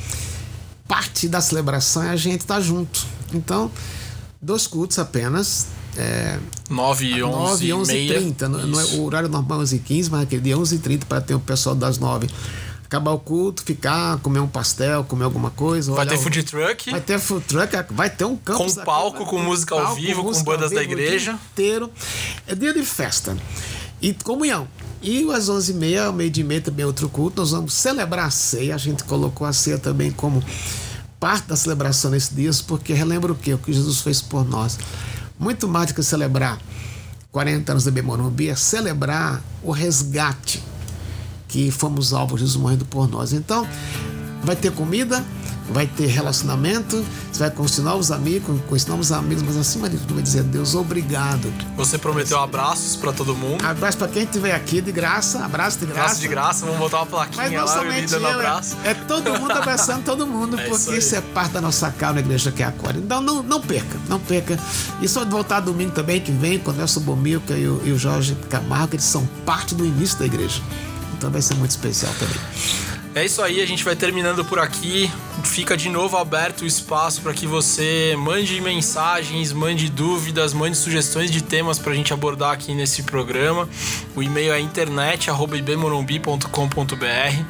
parte 0.87 1.27
da 1.27 1.41
celebração 1.41 2.01
é 2.01 2.09
a 2.09 2.15
gente 2.15 2.41
estar 2.41 2.55
tá 2.55 2.61
junto. 2.61 3.05
Então, 3.31 3.71
dois 4.41 4.65
cultos 4.65 4.97
apenas, 4.97 5.67
é, 5.97 6.37
9 6.69 7.05
e 7.05 7.23
11, 7.23 7.35
9 7.35 7.65
e 7.65 7.73
11 7.73 7.97
e 7.97 8.07
30. 8.07 8.49
Não, 8.49 8.67
não 8.67 8.79
é, 8.79 8.83
o 8.85 9.03
horário 9.03 9.27
normal 9.27 9.59
é 9.59 9.63
11 9.63 9.75
e 9.75 9.79
15, 9.79 10.11
mas 10.11 10.21
aquele 10.21 10.41
dia 10.41 10.57
11 10.57 10.75
e 10.75 10.79
30 10.79 11.05
para 11.07 11.21
ter 11.21 11.33
o 11.33 11.39
pessoal 11.39 11.75
das 11.75 11.97
9 11.97 12.27
acabar 12.87 13.11
o 13.11 13.19
culto, 13.19 13.63
ficar, 13.63 14.17
comer 14.19 14.39
um 14.39 14.47
pastel, 14.47 15.03
comer 15.03 15.25
alguma 15.25 15.49
coisa. 15.49 15.91
Vai 15.91 16.07
ter 16.07 16.17
food 16.17 16.41
truck? 16.43 16.89
Vai 16.89 17.01
ter 17.01 17.19
food 17.19 17.45
truck, 17.45 17.93
vai 17.93 18.09
ter 18.09 18.23
um 18.23 18.37
campo. 18.37 18.63
Com 18.63 18.85
palco, 18.85 19.25
com 19.25 19.39
música 19.39 19.75
ao 19.75 19.93
vivo, 19.93 20.23
com 20.23 20.43
bandas 20.43 20.71
da 20.71 20.81
igreja. 20.81 21.37
inteiro. 21.51 21.91
É 22.47 22.55
dia 22.55 22.73
de 22.73 22.83
festa. 22.83 23.37
E 24.01 24.13
comunhão. 24.13 24.67
E 25.01 25.29
às 25.31 25.49
11h30, 25.49 26.05
ao 26.05 26.13
meio 26.13 26.29
de 26.29 26.43
meia 26.43 26.61
também 26.61 26.83
é 26.83 26.87
outro 26.87 27.09
culto, 27.09 27.41
nós 27.41 27.51
vamos 27.51 27.73
celebrar 27.73 28.27
a 28.27 28.29
ceia. 28.29 28.73
A 28.73 28.77
gente 28.77 29.03
colocou 29.03 29.45
a 29.45 29.51
ceia 29.51 29.77
também 29.77 30.09
como 30.09 30.41
parte 31.19 31.47
da 31.47 31.57
celebração 31.57 32.09
nesses 32.11 32.33
dias, 32.33 32.61
porque 32.61 32.93
relembra 32.93 33.33
o 33.33 33.35
quê? 33.35 33.53
O 33.53 33.57
que 33.57 33.73
Jesus 33.73 33.99
fez 33.99 34.21
por 34.21 34.47
nós 34.47 34.77
muito 35.39 35.67
mais 35.67 35.87
do 35.87 35.93
que 35.95 36.03
celebrar 36.03 36.59
40 37.31 37.71
anos 37.71 37.83
da 37.83 37.91
Bemorumbi, 37.91 38.49
é 38.49 38.55
celebrar 38.55 39.41
o 39.61 39.71
resgate 39.71 40.63
que 41.47 41.71
fomos 41.71 42.13
alvos, 42.13 42.39
Jesus 42.39 42.59
morrendo 42.61 42.85
por 42.85 43.07
nós. 43.07 43.33
Então, 43.33 43.67
vai 44.43 44.55
ter 44.55 44.71
comida, 44.71 45.23
vai 45.69 45.85
ter 45.85 46.07
relacionamento, 46.07 47.03
você 47.31 47.39
vai 47.39 47.51
com 47.51 47.65
novos 47.81 48.11
amigos, 48.11 48.59
com 48.67 48.91
novos 48.91 49.11
amigos, 49.11 49.43
mas 49.43 49.57
acima 49.57 49.89
de 49.89 49.97
tudo 49.97 50.15
vai 50.15 50.23
dizer 50.23 50.43
Deus, 50.43 50.75
obrigado. 50.75 51.51
Você 51.75 51.97
prometeu 51.97 52.39
abraços 52.39 52.95
para 52.95 53.11
todo 53.11 53.35
mundo. 53.35 53.65
Abraço 53.65 53.97
para 53.97 54.07
quem 54.07 54.23
estiver 54.23 54.53
aqui 54.53 54.81
de 54.81 54.91
graça, 54.91 55.43
abraço 55.43 55.79
de 55.79 55.85
graça. 55.85 56.01
Abraço 56.01 56.21
de 56.21 56.27
graça, 56.27 56.65
vamos 56.65 56.79
botar 56.79 56.97
uma 56.97 57.05
plaquinha 57.05 57.63
lá, 57.63 57.83
me 57.83 58.01
dando 58.05 58.25
eu, 58.25 58.33
abraço. 58.33 58.77
É, 58.83 58.91
é, 58.91 58.93
todo 58.93 59.39
mundo 59.39 59.51
abraçando 59.51 60.03
todo 60.03 60.25
mundo, 60.25 60.57
é 60.59 60.63
porque 60.63 60.75
isso, 60.75 60.93
isso, 60.93 61.15
é 61.15 61.21
parte 61.21 61.53
da 61.53 61.61
nossa 61.61 61.91
casa 61.91 62.13
na 62.13 62.19
igreja 62.21 62.51
que 62.51 62.63
é 62.63 62.65
a 62.65 62.71
Core. 62.71 62.99
Então 62.99 63.21
não, 63.21 63.43
não 63.43 63.61
perca, 63.61 63.97
não 64.07 64.19
perca. 64.19 64.57
E 65.01 65.07
só 65.07 65.23
de 65.23 65.31
voltar 65.31 65.59
domingo 65.59 65.91
também, 65.91 66.21
que 66.21 66.31
vem, 66.31 66.59
com 66.59 66.71
o 66.71 66.73
Nelson 66.73 67.01
Bomilca 67.01 67.53
e 67.55 67.67
o, 67.67 67.81
e 67.85 67.91
o 67.91 67.97
Jorge 67.97 68.35
Camargo, 68.49 68.95
eles 68.95 69.05
são 69.05 69.27
parte 69.45 69.75
do 69.75 69.85
início 69.85 70.17
da 70.19 70.25
igreja. 70.25 70.61
Então 71.17 71.29
vai 71.29 71.41
ser 71.41 71.55
muito 71.55 71.71
especial 71.71 72.13
também. 72.19 72.96
É 73.17 73.25
isso 73.25 73.41
aí, 73.41 73.61
a 73.63 73.65
gente 73.65 73.83
vai 73.83 73.95
terminando 73.95 74.45
por 74.45 74.59
aqui. 74.59 75.11
Fica 75.43 75.75
de 75.75 75.89
novo 75.89 76.17
aberto 76.17 76.61
o 76.61 76.67
espaço 76.67 77.19
para 77.23 77.33
que 77.33 77.47
você 77.47 78.15
mande 78.15 78.61
mensagens, 78.61 79.51
mande 79.51 79.89
dúvidas, 79.89 80.53
mande 80.53 80.77
sugestões 80.77 81.31
de 81.31 81.41
temas 81.41 81.79
para 81.79 81.93
a 81.93 81.95
gente 81.95 82.13
abordar 82.13 82.51
aqui 82.51 82.75
nesse 82.75 83.01
programa. 83.01 83.67
O 84.15 84.21
e-mail 84.21 84.53
é 84.53 84.59
internet@ibmorumbi.com.br 84.59 87.43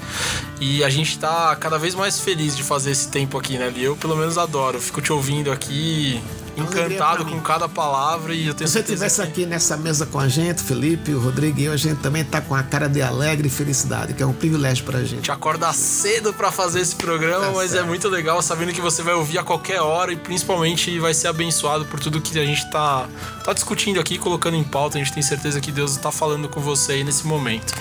e 0.62 0.86
a 0.86 0.90
gente 0.90 1.10
está 1.10 1.54
cada 1.58 1.78
vez 1.78 1.94
mais 1.94 2.18
feliz 2.18 2.56
de 2.56 2.64
fazer 2.64 2.92
esse 2.92 3.12
tempo 3.12 3.38
aqui, 3.38 3.58
né? 3.58 3.70
Eu 3.76 3.98
pelo 3.98 4.16
menos 4.16 4.38
adoro. 4.38 4.80
Fico 4.80 5.02
te 5.02 5.12
ouvindo 5.12 5.52
aqui 5.52 6.24
encantado 6.58 7.26
com 7.26 7.40
cada 7.40 7.70
palavra 7.70 8.34
e 8.34 8.48
eu 8.48 8.54
tenho 8.54 8.68
Se 8.68 8.74
você 8.74 8.80
estivesse 8.80 9.22
que... 9.22 9.28
aqui 9.28 9.46
nessa 9.46 9.78
mesa 9.78 10.06
com 10.06 10.20
a 10.20 10.28
gente, 10.28 10.62
Felipe, 10.62 11.14
o 11.14 11.20
Rodrigo 11.20 11.60
e 11.60 11.66
eu, 11.66 11.74
a 11.74 11.78
gente 11.78 12.00
também 12.00 12.24
tá 12.24 12.42
com 12.42 12.56
a 12.56 12.64
cara 12.64 12.88
de 12.88 13.02
alegre 13.02 13.48
e 13.48 13.52
felicidade, 13.52 14.14
que 14.14 14.24
é 14.24 14.26
um 14.26 14.34
privilégio 14.34 14.84
pra 14.86 15.04
gente. 15.04 15.22
Te 15.22 15.32
acorda 15.32 15.72
cedo 15.74 16.34
para 16.34 16.52
fazer 16.52 16.82
esse 16.82 16.96
programa, 16.96 17.46
tá 17.46 17.52
mas 17.52 17.72
é 17.72 17.76
certo. 17.76 17.86
é 17.86 17.88
muito 17.88 18.10
legal 18.10 18.42
sabendo 18.42 18.74
que 18.74 18.82
você 18.82 19.02
vai 19.02 19.14
ouvir 19.14 19.38
a 19.38 19.44
qualquer 19.44 19.82
hora 19.82 20.12
e 20.12 20.16
principalmente 20.16 21.00
vai 21.00 21.14
ser 21.14 21.28
abençoado 21.28 21.86
por 21.86 22.00
tudo 22.00 22.22
que 22.22 22.38
a 22.40 22.46
gente 22.46 22.70
tá, 22.72 23.08
tá 23.44 23.54
discutindo 23.54 24.00
aqui, 24.00 24.18
colocando 24.18 24.56
em 24.56 24.64
pauta. 24.64 24.98
A 24.98 25.04
gente 25.04 25.14
tem 25.14 25.24
certeza 25.24 25.62
que 25.62 25.72
Deus 25.72 25.98
tá 25.98 26.12
falando 26.12 26.50
com 26.50 26.60
você 26.60 26.94
aí 26.94 27.04
nesse 27.04 27.26
momento. 27.26 27.74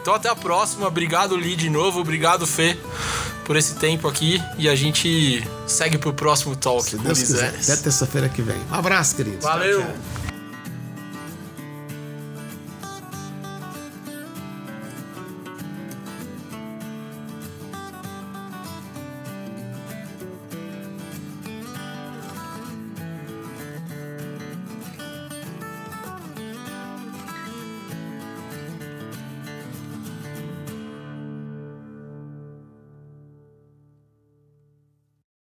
Então 0.00 0.14
até 0.14 0.28
a 0.28 0.36
próxima. 0.36 0.86
Obrigado, 0.86 1.36
Li, 1.36 1.56
de 1.56 1.70
novo. 1.70 2.00
Obrigado, 2.00 2.46
Fê, 2.46 2.76
por 3.44 3.56
esse 3.56 3.74
tempo 3.74 4.08
aqui. 4.08 4.42
E 4.58 4.68
a 4.68 4.74
gente 4.74 5.46
segue 5.66 5.98
pro 5.98 6.12
próximo 6.12 6.56
talk. 6.56 6.88
Se 6.88 6.98
Deus 6.98 7.18
quiser. 7.18 7.48
Até 7.48 7.76
terça-feira 7.76 8.28
que 8.28 8.42
vem. 8.42 8.56
Um 8.70 8.74
abraço, 8.74 9.16
queridos. 9.16 9.42
Valeu. 9.42 9.80
Tchau, 9.80 9.90
tchau. 9.90 10.23